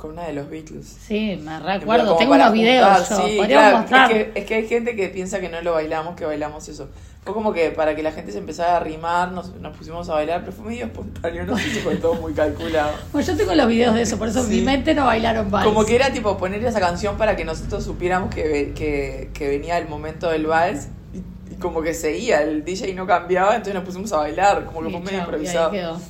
con 0.00 0.12
una 0.12 0.24
de 0.24 0.32
los 0.32 0.48
Beatles. 0.48 0.96
Sí, 1.06 1.38
me 1.44 1.60
recuerdo. 1.60 2.16
Tengo 2.16 2.34
unos 2.34 2.52
videos 2.52 3.08
yo. 3.08 3.16
sí, 3.16 3.38
claro, 3.46 3.78
mostrar. 3.78 4.10
Es 4.10 4.28
que, 4.28 4.40
es 4.40 4.46
que 4.46 4.54
hay 4.54 4.66
gente 4.66 4.96
que 4.96 5.08
piensa 5.08 5.40
que 5.40 5.48
no 5.48 5.60
lo 5.60 5.72
bailamos, 5.74 6.16
que 6.16 6.24
bailamos 6.24 6.68
eso. 6.68 6.88
Fue 7.22 7.34
como 7.34 7.52
que 7.52 7.70
para 7.70 7.94
que 7.94 8.02
la 8.02 8.12
gente 8.12 8.32
se 8.32 8.38
empezara 8.38 8.72
a 8.72 8.76
arrimar, 8.78 9.30
nos, 9.32 9.54
nos 9.56 9.76
pusimos 9.76 10.08
a 10.08 10.14
bailar, 10.14 10.40
pero 10.40 10.52
fue 10.52 10.70
medio 10.70 10.86
espontáneo, 10.86 11.44
no 11.44 11.56
sé 11.58 11.64
si 11.64 11.80
fue 11.80 11.96
todo 11.96 12.14
muy 12.14 12.32
calculado. 12.32 12.94
Bueno, 13.12 13.26
yo 13.30 13.36
tengo 13.36 13.54
los 13.54 13.68
videos 13.68 13.94
de 13.94 14.02
eso, 14.02 14.16
por 14.16 14.28
eso 14.28 14.40
en 14.40 14.48
mi 14.48 14.62
mente 14.62 14.94
no 14.94 15.04
bailaron 15.04 15.50
vals. 15.50 15.66
Como 15.66 15.84
que 15.84 15.96
era 15.96 16.10
tipo 16.10 16.38
poner 16.38 16.64
esa 16.64 16.80
canción 16.80 17.18
para 17.18 17.36
que 17.36 17.44
nosotros 17.44 17.84
supiéramos 17.84 18.34
que, 18.34 18.72
que, 18.74 19.30
que 19.34 19.48
venía 19.48 19.76
el 19.76 19.86
momento 19.86 20.30
del 20.30 20.46
vals 20.46 20.88
y, 21.12 21.18
y 21.52 21.56
como 21.56 21.82
que 21.82 21.92
seguía, 21.92 22.40
el 22.40 22.64
DJ 22.64 22.94
no 22.94 23.06
cambiaba, 23.06 23.50
entonces 23.50 23.74
nos 23.74 23.84
pusimos 23.84 24.10
a 24.14 24.16
bailar, 24.16 24.64
como 24.64 24.80
que 24.82 24.88
fue 24.88 25.00
medio 25.00 25.10
y 25.10 25.14
ahí 25.16 25.20
improvisado. 25.20 25.70
quedó. 25.70 26.00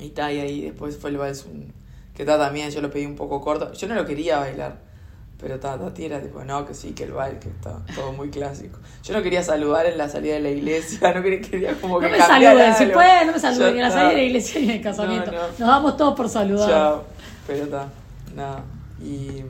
Y 0.00 0.08
ta, 0.08 0.32
y 0.32 0.40
ahí 0.40 0.60
después 0.62 0.98
fue 0.98 1.10
el 1.10 1.18
vals 1.18 1.46
un, 1.46 1.72
que 2.16 2.24
ta 2.24 2.38
también, 2.38 2.70
yo 2.70 2.80
lo 2.80 2.90
pedí 2.90 3.04
un 3.04 3.14
poco 3.14 3.40
corto. 3.40 3.72
Yo 3.74 3.86
no 3.88 3.94
lo 3.94 4.06
quería 4.06 4.38
bailar, 4.38 4.78
pero 5.38 5.60
ta, 5.60 5.78
Tati 5.78 6.06
era 6.06 6.18
tipo, 6.20 6.42
no, 6.44 6.64
que 6.64 6.72
sí, 6.72 6.92
que 6.92 7.04
el 7.04 7.12
vals, 7.12 7.38
que 7.38 7.50
está 7.50 7.84
todo 7.94 8.12
muy 8.14 8.30
clásico. 8.30 8.78
Yo 9.04 9.12
no 9.12 9.22
quería 9.22 9.42
saludar 9.42 9.84
en 9.84 9.98
la 9.98 10.08
salida 10.08 10.34
de 10.34 10.40
la 10.40 10.48
iglesia, 10.48 11.12
no 11.14 11.22
quería, 11.22 11.40
quería 11.42 11.74
como 11.74 12.00
No 12.00 12.06
que 12.06 12.12
me 12.12 12.18
cambiara 12.18 12.72
saluden, 12.72 12.88
si 12.88 12.94
pueden, 12.94 13.26
no 13.26 13.32
me 13.34 13.38
saluden 13.38 13.74
en 13.76 13.82
la 13.82 13.90
salida 13.90 14.08
de 14.08 14.16
la 14.16 14.22
iglesia 14.22 14.60
ni 14.60 14.66
en 14.66 14.72
el 14.76 14.80
casamiento. 14.80 15.30
No, 15.30 15.38
no. 15.38 15.46
Nos 15.46 15.58
damos 15.58 15.96
todos 15.98 16.14
por 16.14 16.28
saludar. 16.30 16.68
Chao, 16.70 17.04
pero 17.46 17.64
está, 17.64 17.88
nada. 18.34 18.64
Y, 19.02 19.42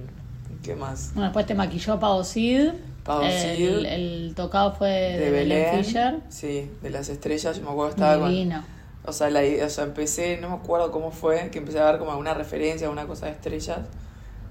¿qué 0.64 0.74
más? 0.74 1.12
Bueno, 1.14 1.28
después 1.28 1.46
te 1.46 1.54
maquilló 1.54 2.00
Pau 2.00 2.24
Sid. 2.24 2.70
Pau 3.04 3.22
el, 3.22 3.56
Sid. 3.56 3.86
el 3.86 4.32
tocado 4.34 4.72
fue 4.72 4.88
de, 4.88 5.18
De 5.18 5.30
Belén 5.30 5.66
Belén, 5.66 5.84
Fischer. 5.84 6.16
sí, 6.28 6.68
de 6.82 6.90
las 6.90 7.08
estrellas, 7.08 7.56
yo 7.56 7.62
me 7.62 7.70
acuerdo 7.70 7.90
estaba 7.90 8.18
con... 8.18 8.75
O 9.06 9.12
sea, 9.12 9.30
la, 9.30 9.40
o 9.64 9.68
sea, 9.70 9.84
empecé, 9.84 10.38
no 10.38 10.48
me 10.50 10.56
acuerdo 10.56 10.90
cómo 10.90 11.10
fue, 11.12 11.50
que 11.50 11.58
empecé 11.58 11.78
a 11.78 11.90
ver 11.90 11.98
como 11.98 12.10
alguna 12.10 12.34
referencia, 12.34 12.86
alguna 12.88 13.06
cosa 13.06 13.26
de 13.26 13.32
estrellas. 13.32 13.80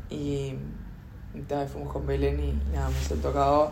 Y, 0.09 0.55
y 1.33 1.43
fuimos 1.71 1.91
con 1.91 2.05
Belén 2.07 2.39
y 2.39 2.53
nada, 2.73 2.89
me 2.89 2.99
hizo 3.01 3.15
el 3.15 3.21
tocado. 3.21 3.71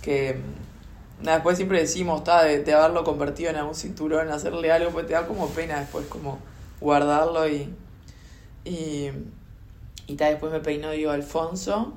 Que 0.00 0.34
mm, 0.34 1.24
nada, 1.24 1.36
después 1.38 1.56
siempre 1.56 1.80
decimos, 1.80 2.24
ta, 2.24 2.44
de, 2.44 2.62
de 2.62 2.72
haberlo 2.72 3.04
convertido 3.04 3.50
en 3.50 3.56
algún 3.56 3.74
cinturón, 3.74 4.30
hacerle 4.30 4.72
algo, 4.72 4.90
pues 4.90 5.06
te 5.06 5.12
da 5.12 5.26
como 5.26 5.48
pena 5.48 5.80
después 5.80 6.06
como 6.06 6.38
guardarlo 6.80 7.46
y. 7.48 7.72
Y, 8.64 9.10
y 10.06 10.14
ta, 10.16 10.26
después 10.28 10.52
me 10.52 10.60
peinó 10.60 10.90
Diego 10.92 11.10
Alfonso. 11.12 11.92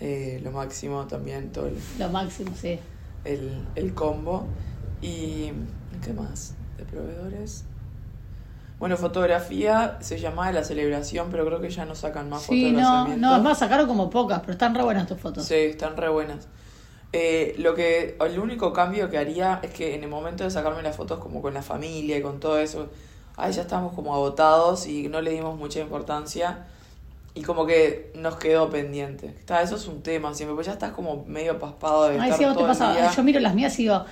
eh, 0.00 0.40
lo 0.42 0.50
máximo 0.50 1.06
también, 1.06 1.52
todo 1.52 1.66
el, 1.66 1.76
Lo 1.98 2.08
máximo, 2.08 2.52
sí. 2.60 2.78
el, 3.24 3.66
el 3.74 3.94
combo. 3.94 4.46
Y, 5.02 5.52
¿qué 6.02 6.12
más? 6.14 6.54
De 6.84 6.96
proveedores. 6.96 7.64
Bueno, 8.78 8.96
fotografía 8.96 9.98
se 10.00 10.18
llamaba 10.18 10.50
la 10.52 10.64
celebración, 10.64 11.28
pero 11.30 11.46
creo 11.46 11.60
que 11.60 11.70
ya 11.70 11.84
no 11.84 11.94
sacan 11.94 12.28
más 12.28 12.42
Sí, 12.42 12.72
fotos 12.72 12.76
de 12.76 13.16
no, 13.16 13.36
no, 13.36 13.42
más, 13.42 13.58
sacaron 13.58 13.86
como 13.86 14.10
pocas, 14.10 14.40
pero 14.40 14.52
están 14.52 14.74
re 14.74 14.82
buenas 14.82 15.06
tus 15.06 15.18
fotos. 15.18 15.44
Sí, 15.46 15.54
están 15.54 15.96
re 15.96 16.08
buenas. 16.08 16.48
Eh, 17.12 17.54
lo 17.58 17.74
que, 17.74 18.16
el 18.20 18.38
único 18.38 18.72
cambio 18.72 19.08
que 19.08 19.18
haría 19.18 19.60
es 19.62 19.70
que 19.70 19.94
en 19.94 20.02
el 20.02 20.10
momento 20.10 20.42
de 20.44 20.50
sacarme 20.50 20.82
las 20.82 20.96
fotos 20.96 21.20
como 21.20 21.40
con 21.40 21.54
la 21.54 21.62
familia 21.62 22.18
y 22.18 22.22
con 22.22 22.40
todo 22.40 22.58
eso, 22.58 22.88
ahí 23.36 23.52
ya 23.52 23.62
estábamos 23.62 23.92
como 23.94 24.12
agotados 24.14 24.86
y 24.88 25.08
no 25.08 25.20
le 25.20 25.30
dimos 25.30 25.56
mucha 25.56 25.78
importancia 25.80 26.66
y 27.34 27.42
como 27.42 27.66
que 27.66 28.12
nos 28.16 28.36
quedó 28.36 28.68
pendiente. 28.68 29.28
Está, 29.28 29.62
eso 29.62 29.76
es 29.76 29.86
un 29.86 30.02
tema 30.02 30.34
siempre, 30.34 30.56
pues 30.56 30.66
ya 30.66 30.72
estás 30.72 30.90
como 30.92 31.24
medio 31.26 31.58
paspado 31.58 32.08
de 32.08 32.18
Ay, 32.18 32.30
estar 32.30 32.38
sí, 32.38 32.44
te 32.44 32.50
todo 32.52 32.60
el 32.60 32.66
pasa. 32.66 32.92
día. 32.92 33.10
Yo 33.12 33.22
miro 33.22 33.38
las 33.40 33.54
mías 33.54 33.78
y 33.78 33.84
digo, 33.84 34.04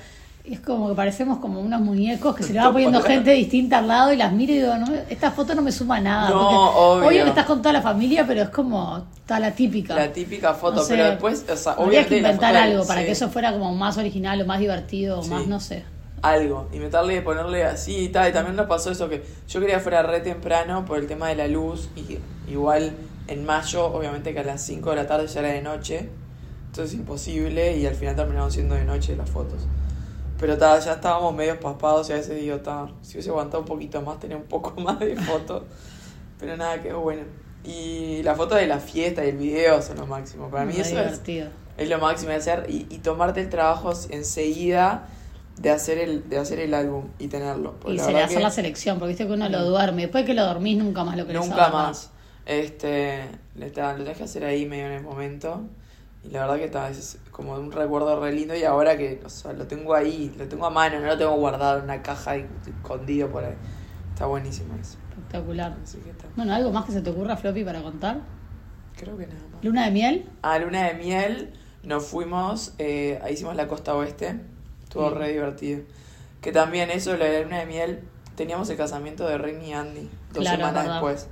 es 0.44 0.58
como 0.60 0.88
que 0.88 0.94
parecemos 0.94 1.38
como 1.38 1.60
unos 1.60 1.80
muñecos 1.80 2.34
que 2.34 2.42
se 2.42 2.52
le 2.52 2.58
va 2.60 2.72
poniendo 2.72 3.00
gente 3.00 3.30
distinta 3.32 3.78
al 3.78 3.86
lado 3.88 4.12
y 4.12 4.16
las 4.16 4.32
miro 4.32 4.52
y 4.52 4.58
digo, 4.58 4.76
no, 4.76 4.86
esta 5.08 5.30
foto 5.30 5.54
no 5.54 5.62
me 5.62 5.70
suma 5.70 6.00
nada. 6.00 6.30
No, 6.30 6.38
porque 6.40 7.06
obvio. 7.06 7.22
que 7.24 7.28
estás 7.30 7.46
con 7.46 7.62
toda 7.62 7.72
la 7.72 7.82
familia, 7.82 8.26
pero 8.26 8.42
es 8.42 8.48
como 8.48 9.04
está 9.16 9.38
la 9.38 9.52
típica. 9.52 9.94
La 9.94 10.12
típica 10.12 10.52
foto, 10.54 10.76
No 10.76 10.82
sé, 10.82 10.94
pero 10.94 11.10
después, 11.10 11.44
o 11.48 11.56
sea, 11.56 11.72
obviamente 11.74 12.08
que 12.08 12.16
inventar 12.18 12.54
foto 12.54 12.64
algo 12.64 12.86
para 12.86 13.00
sí. 13.00 13.06
que 13.06 13.12
eso 13.12 13.28
fuera 13.30 13.52
como 13.52 13.72
más 13.74 13.96
original 13.98 14.42
o 14.42 14.46
más 14.46 14.58
divertido 14.58 15.20
o 15.20 15.22
Sí. 15.22 15.30
más, 15.30 15.46
no 15.46 15.60
sé. 15.60 15.84
algo 16.22 16.68
y 16.72 16.78
meterle 16.78 17.20
ponerle 17.22 17.64
así 17.64 17.96
y 18.04 18.08
tal 18.08 18.28
y 18.30 18.32
también 18.32 18.54
nos 18.56 18.66
pasó 18.66 18.90
eso 18.92 19.08
que 19.08 19.24
yo 19.48 19.60
quería 19.60 19.76
que 19.76 19.82
fuera 19.82 20.02
re 20.04 20.20
temprano 20.20 20.84
por 20.84 20.98
el 20.98 21.06
tema 21.08 21.28
de 21.28 21.34
la 21.36 21.48
luz 21.48 21.88
y 21.96 22.18
igual 22.50 22.92
en 23.28 23.44
mayo 23.44 23.86
obviamente 23.86 24.32
que 24.32 24.38
a 24.40 24.44
las 24.44 24.62
5 24.62 24.90
de 24.90 24.96
la 24.96 25.06
tarde 25.08 25.26
ya 25.26 25.40
era 25.40 25.48
de 25.50 25.62
noche 25.62 26.08
entonces 26.66 26.94
imposible 26.94 27.76
y 27.76 27.86
al 27.86 27.94
final 27.96 28.14
terminaron 28.14 28.52
siendo 28.52 28.76
de 28.76 28.84
noche 28.84 29.16
las 29.16 29.30
fotos 29.30 29.62
pero 30.42 30.58
ta, 30.58 30.76
ya 30.80 30.94
estábamos 30.94 31.32
medio 31.34 31.60
paspados 31.60 32.10
y 32.10 32.12
a 32.14 32.16
veces 32.16 32.40
digo 32.40 32.56
ta, 32.56 32.88
si 33.00 33.12
hubiese 33.12 33.30
aguantado 33.30 33.60
un 33.60 33.68
poquito 33.68 34.02
más 34.02 34.18
tenía 34.18 34.36
un 34.36 34.42
poco 34.42 34.74
más 34.80 34.98
de 34.98 35.16
fotos 35.16 35.62
pero 36.38 36.56
nada 36.56 36.82
quedó 36.82 37.00
bueno 37.00 37.22
y 37.62 38.24
la 38.24 38.34
foto 38.34 38.56
de 38.56 38.66
la 38.66 38.80
fiesta 38.80 39.24
y 39.24 39.28
el 39.28 39.36
video 39.36 39.80
son 39.80 39.98
lo 39.98 40.06
máximo 40.06 40.50
para 40.50 40.64
mí 40.64 40.72
Re 40.72 40.80
eso 40.80 41.00
es, 41.00 41.20
es 41.78 41.88
lo 41.88 41.98
máximo 41.98 42.30
de 42.30 42.38
hacer 42.38 42.66
y, 42.68 42.88
y 42.90 42.98
tomarte 42.98 43.40
el 43.40 43.50
trabajo 43.50 43.92
enseguida 44.10 45.06
de 45.58 45.70
hacer 45.70 45.98
el 45.98 46.28
de 46.28 46.38
hacer 46.38 46.58
el 46.58 46.74
álbum 46.74 47.08
y 47.20 47.28
tenerlo. 47.28 47.74
Porque 47.74 47.92
Y 47.92 47.96
la 47.98 48.04
se 48.04 48.12
le 48.12 48.22
hace 48.22 48.34
que 48.36 48.40
la 48.40 48.50
selección, 48.50 48.98
porque 48.98 49.10
viste 49.10 49.26
que 49.26 49.32
uno 49.32 49.48
lo 49.48 49.64
duerme. 49.64 50.02
Después 50.02 50.24
que 50.24 50.34
lo 50.34 50.44
dormís, 50.44 50.78
nunca 50.78 51.04
más 51.04 51.16
lo 51.16 51.26
querés 51.26 51.46
nunca 51.46 51.68
más. 51.68 52.10
Este, 52.46 53.28
lo 53.54 53.70
tenés 53.70 54.16
que 54.16 54.24
hacer 54.24 54.44
ahí 54.44 54.66
medio 54.66 54.86
en 54.86 54.92
el 54.92 55.02
momento. 55.02 55.62
Y 56.24 56.28
la 56.30 56.42
verdad 56.42 56.56
que 56.56 56.64
está, 56.66 56.88
es 56.88 57.18
como 57.32 57.54
un 57.54 57.72
recuerdo 57.72 58.20
re 58.20 58.32
lindo 58.32 58.54
y 58.54 58.62
ahora 58.64 58.96
que 58.96 59.20
o 59.24 59.28
sea, 59.28 59.52
lo 59.52 59.66
tengo 59.66 59.94
ahí, 59.94 60.32
lo 60.38 60.46
tengo 60.46 60.66
a 60.66 60.70
mano, 60.70 61.00
no 61.00 61.06
lo 61.06 61.18
tengo 61.18 61.32
guardado 61.36 61.78
en 61.78 61.84
una 61.84 62.00
caja 62.02 62.36
y 62.36 62.46
escondido 62.66 63.28
por 63.28 63.44
ahí. 63.44 63.54
Está 64.12 64.26
buenísimo 64.26 64.74
eso. 64.80 64.98
Espectacular. 65.10 65.76
Así 65.82 65.98
que 65.98 66.10
está. 66.10 66.26
Bueno, 66.36 66.54
¿algo 66.54 66.70
más 66.70 66.84
que 66.84 66.92
se 66.92 67.00
te 67.00 67.10
ocurra, 67.10 67.36
Floppy, 67.36 67.64
para 67.64 67.82
contar? 67.82 68.20
Creo 68.96 69.16
que 69.16 69.26
nada 69.26 69.40
más. 69.52 69.64
¿Luna 69.64 69.84
de 69.86 69.90
miel? 69.90 70.28
A 70.42 70.58
luna 70.58 70.84
de 70.88 70.94
miel 70.94 71.52
nos 71.82 72.06
fuimos, 72.06 72.74
eh, 72.78 73.18
ahí 73.24 73.34
hicimos 73.34 73.56
la 73.56 73.66
costa 73.66 73.94
oeste, 73.94 74.38
estuvo 74.84 75.08
Sí. 75.10 75.14
re 75.16 75.32
divertido. 75.32 75.80
Que 76.40 76.52
también 76.52 76.90
eso, 76.90 77.16
la 77.16 77.40
luna 77.42 77.58
de 77.58 77.66
miel, 77.66 78.00
teníamos 78.36 78.68
el 78.70 78.76
casamiento 78.76 79.26
de 79.26 79.38
Ren 79.38 79.60
y 79.62 79.72
Andy, 79.72 80.08
dos 80.32 80.42
Claro, 80.42 80.56
semanas 80.58 80.74
verdad. 80.84 80.92
después. 80.94 81.28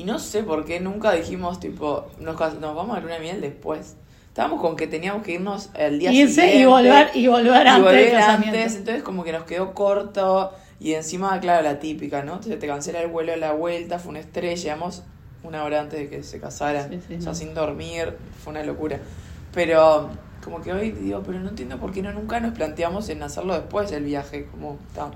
Y 0.00 0.04
no 0.04 0.18
sé 0.18 0.42
por 0.42 0.64
qué 0.64 0.80
nunca 0.80 1.12
dijimos, 1.12 1.60
tipo, 1.60 2.06
nos, 2.18 2.38
nos 2.58 2.74
vamos 2.74 2.96
a 2.96 3.00
luna 3.00 3.16
de 3.16 3.20
miel 3.20 3.40
después. 3.42 3.96
Estábamos 4.28 4.58
con 4.62 4.74
que 4.74 4.86
teníamos 4.86 5.22
que 5.22 5.32
irnos 5.32 5.68
el 5.74 5.98
día 5.98 6.08
siguiente. 6.08 6.56
y 6.56 6.64
volver, 6.64 7.10
y 7.12 7.26
volver 7.26 7.66
y 7.66 7.68
antes 7.68 7.84
volver 7.84 8.54
entonces 8.54 9.02
como 9.02 9.24
que 9.24 9.32
nos 9.32 9.44
quedó 9.44 9.74
corto 9.74 10.52
y 10.78 10.94
encima, 10.94 11.38
claro, 11.40 11.62
la 11.64 11.80
típica, 11.80 12.22
¿no? 12.22 12.36
Entonces 12.36 12.58
te 12.58 12.66
cancela 12.66 13.02
el 13.02 13.08
vuelo 13.08 13.34
a 13.34 13.36
la 13.36 13.52
vuelta, 13.52 13.98
fue 13.98 14.12
una 14.12 14.20
estrés, 14.20 14.62
llegamos 14.62 15.02
una 15.42 15.64
hora 15.64 15.82
antes 15.82 16.00
de 16.00 16.08
que 16.08 16.22
se 16.22 16.40
casaran, 16.40 16.88
Sí, 16.88 17.00
sí, 17.06 17.14
o 17.16 17.20
sea, 17.20 17.32
no. 17.32 17.34
sin 17.34 17.52
dormir, 17.52 18.16
fue 18.42 18.52
una 18.52 18.62
locura. 18.62 19.00
Pero 19.52 20.08
como 20.42 20.62
que 20.62 20.72
hoy 20.72 20.92
digo, 20.92 21.22
pero 21.26 21.40
no 21.40 21.50
entiendo 21.50 21.76
por 21.76 21.92
qué 21.92 22.00
no 22.00 22.10
nunca 22.14 22.40
nos 22.40 22.54
planteamos 22.54 23.10
en 23.10 23.22
hacerlo 23.22 23.52
después 23.52 23.90
del 23.90 24.04
viaje, 24.04 24.46
como 24.46 24.78
ta, 24.94 25.10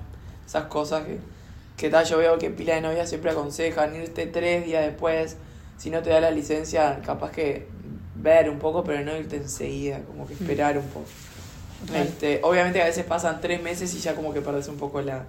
esas 0.45 0.65
cosas 0.65 1.05
que, 1.05 1.17
que 1.77 1.89
tal, 1.89 2.05
yo 2.05 2.17
veo 2.17 2.37
que 2.37 2.49
pila 2.49 2.75
de 2.75 2.81
novias 2.81 3.09
siempre 3.09 3.31
aconsejan 3.31 3.95
irte 3.95 4.27
tres 4.27 4.65
días 4.65 4.85
después, 4.85 5.37
si 5.77 5.89
no 5.89 6.01
te 6.01 6.09
da 6.09 6.19
la 6.21 6.31
licencia, 6.31 7.01
capaz 7.05 7.31
que 7.31 7.67
ver 8.15 8.49
un 8.49 8.59
poco, 8.59 8.83
pero 8.83 9.03
no 9.03 9.15
irte 9.17 9.35
enseguida, 9.37 9.99
como 10.01 10.25
que 10.25 10.33
esperar 10.33 10.77
un 10.77 10.85
poco. 10.87 11.07
Este, 11.93 12.39
obviamente 12.43 12.81
a 12.81 12.85
veces 12.85 13.05
pasan 13.05 13.41
tres 13.41 13.61
meses 13.61 13.93
y 13.93 13.99
ya 13.99 14.15
como 14.15 14.33
que 14.33 14.41
perdés 14.41 14.67
un 14.69 14.77
poco 14.77 15.01
la, 15.01 15.25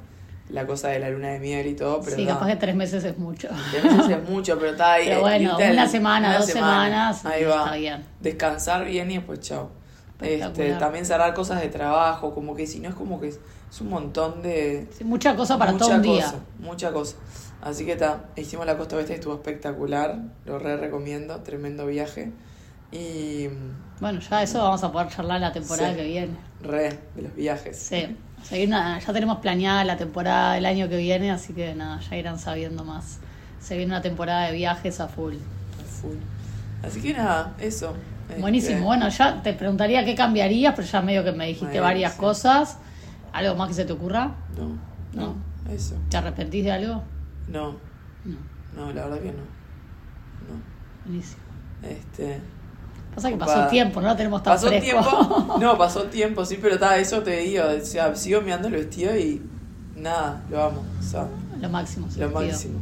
la 0.49 0.67
cosa 0.67 0.89
de 0.89 1.01
la 1.01 1.11
luna 1.11 1.29
de 1.31 1.41
miel 1.41 1.67
y 1.67 1.75
todo, 1.75 2.01
pero 2.03 2.17
sí, 2.17 2.25
ta, 2.25 2.35
capaz 2.35 2.47
que 2.47 2.57
tres 2.57 2.75
meses 2.77 3.05
es 3.05 3.19
mucho. 3.19 3.49
tres 3.73 3.85
meses 3.85 4.11
es 4.11 4.29
mucho, 4.31 4.57
pero 4.59 4.71
está 4.71 4.93
ahí. 4.95 5.05
Pero 5.09 5.19
eh, 5.19 5.21
bueno, 5.21 5.57
una 5.57 5.89
semana, 5.89 6.29
una 6.29 6.39
dos 6.39 6.47
semana, 6.47 7.13
semanas, 7.13 7.27
Ahí 7.27 7.45
va. 7.45 7.65
está 7.65 7.77
bien. 7.77 8.05
Descansar 8.21 8.85
bien 8.85 9.11
y 9.11 9.17
después 9.17 9.41
chao. 9.41 9.71
Este, 10.21 10.73
también 10.75 11.05
cerrar 11.05 11.35
cosas 11.35 11.61
de 11.61 11.69
trabajo, 11.69 12.35
como 12.35 12.55
que 12.55 12.67
si 12.67 12.81
no 12.81 12.89
es 12.89 12.95
como 12.95 13.21
que 13.21 13.29
es, 13.29 13.39
es 13.71 13.81
un 13.83 13.91
montón 13.91 14.41
de... 14.43 14.89
Sí, 14.97 15.05
mucha 15.05 15.37
cosa 15.37 15.59
para 15.59 15.73
mucha 15.73 15.85
todo 15.85 15.95
un 15.97 16.03
cosa, 16.03 16.13
día. 16.13 16.35
Mucha 16.59 16.93
cosa. 16.93 17.17
Así 17.63 17.85
que 17.85 17.93
está, 17.93 18.25
hicimos 18.37 18.65
la 18.67 18.79
costa 18.79 18.97
oeste 18.97 19.13
y 19.13 19.17
estuvo 19.17 19.35
espectacular, 19.35 20.19
lo 20.47 20.59
re 20.59 20.77
recomiendo, 20.77 21.37
tremendo 21.41 21.87
viaje. 21.87 22.33
Y 22.93 23.49
Bueno, 24.01 24.21
ya 24.21 24.43
eso 24.43 24.63
vamos 24.63 24.83
a 24.85 24.93
poder 24.93 25.09
charlar 25.09 25.41
la 25.41 25.53
temporada 25.53 25.91
Sí. 25.91 25.97
que 25.97 26.05
viene. 26.05 26.37
re 26.63 26.99
de 27.15 27.23
los 27.23 27.35
viajes. 27.35 27.77
Sí. 27.79 28.17
O 28.41 28.45
sea, 28.45 28.65
una- 28.67 28.99
ya 28.99 29.13
tenemos 29.13 29.39
planeada 29.39 29.85
la 29.85 29.97
temporada 29.97 30.55
del 30.55 30.65
año 30.67 30.89
que 30.89 30.97
viene, 30.97 31.31
así 31.31 31.53
que 31.53 31.75
nada, 31.75 32.01
ya 32.01 32.17
irán 32.17 32.39
sabiendo 32.39 32.85
más. 32.85 33.19
Se 33.61 33.77
viene 33.77 33.93
una 33.93 34.03
temporada 34.03 34.47
de 34.47 34.53
viajes 34.53 35.01
a 35.01 35.09
full. 35.09 35.35
A 35.35 35.85
full. 35.85 36.17
Así 36.83 37.03
que 37.03 37.13
nada, 37.13 37.55
eso. 37.59 37.95
Este, 38.29 38.41
Buenísimo. 38.41 38.85
Bueno, 38.87 39.09
ya 39.09 39.43
te 39.43 39.53
preguntaría 39.53 40.05
qué 40.05 40.15
cambiarías, 40.15 40.75
pero 40.75 40.87
ya 40.87 41.01
medio 41.03 41.23
que 41.25 41.33
me 41.33 41.47
dijiste 41.47 41.81
varias 41.81 42.13
sí. 42.15 42.19
cosas. 42.19 42.79
¿Algo 43.33 43.55
más 43.57 43.69
que 43.69 43.75
se 43.75 43.85
te 43.85 43.93
ocurra? 43.93 44.33
No, 44.57 44.79
no, 45.21 45.35
eso. 45.73 45.95
¿Te 46.09 46.17
arrepentís 46.17 46.65
de 46.65 46.73
algo? 46.73 47.03
No, 47.49 47.77
No. 48.25 48.37
no, 48.75 48.93
la 48.93 49.05
verdad 49.05 49.19
que 49.21 49.29
no. 49.33 49.39
No. 50.49 50.61
Buenísimo. 51.05 51.43
Este. 51.83 52.41
Pasa 53.15 53.31
que 53.31 53.37
pasó 53.37 53.67
tiempo, 53.69 54.01
no 54.03 54.09
lo 54.09 54.17
tenemos 54.17 54.43
tan 54.43 54.55
Pasó 54.55 54.69
fresco. 54.69 54.85
tiempo. 54.85 55.57
No, 55.61 55.79
pasó 55.79 56.03
tiempo, 56.05 56.45
sí, 56.45 56.59
pero 56.61 56.75
está, 56.75 56.99
eso 56.99 57.23
te 57.23 57.39
digo. 57.39 57.65
O 57.65 57.85
sea, 57.85 58.15
sigo 58.15 58.41
mirando 58.43 58.69
el 58.69 58.75
vestido 58.75 59.17
y 59.17 59.41
nada, 59.97 60.43
lo 60.51 60.63
amo. 60.65 60.85
O 60.99 61.03
sea, 61.03 61.27
lo 61.61 61.69
máximo. 61.71 62.07
lo 62.07 62.13
vestido. 62.13 62.31
máximo. 62.41 62.79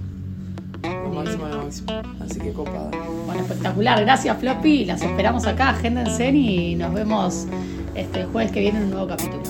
Lo 0.85 1.11
máximo, 1.11 1.47
lo 1.49 1.65
máximo. 1.65 1.93
Así 2.21 2.41
que 2.41 2.53
copada. 2.53 2.91
Bueno, 3.27 3.43
espectacular. 3.43 4.01
Gracias, 4.01 4.37
Floppy. 4.39 4.85
Las 4.85 5.03
esperamos 5.03 5.47
acá. 5.47 5.71
Agéndense 5.71 6.31
y 6.31 6.75
nos 6.77 6.93
vemos 6.93 7.47
este 7.95 8.25
jueves 8.25 8.53
que 8.53 8.61
viene 8.61 8.79
en 8.79 8.85
un 8.85 8.91
nuevo 8.91 9.09
capítulo. 9.09 9.43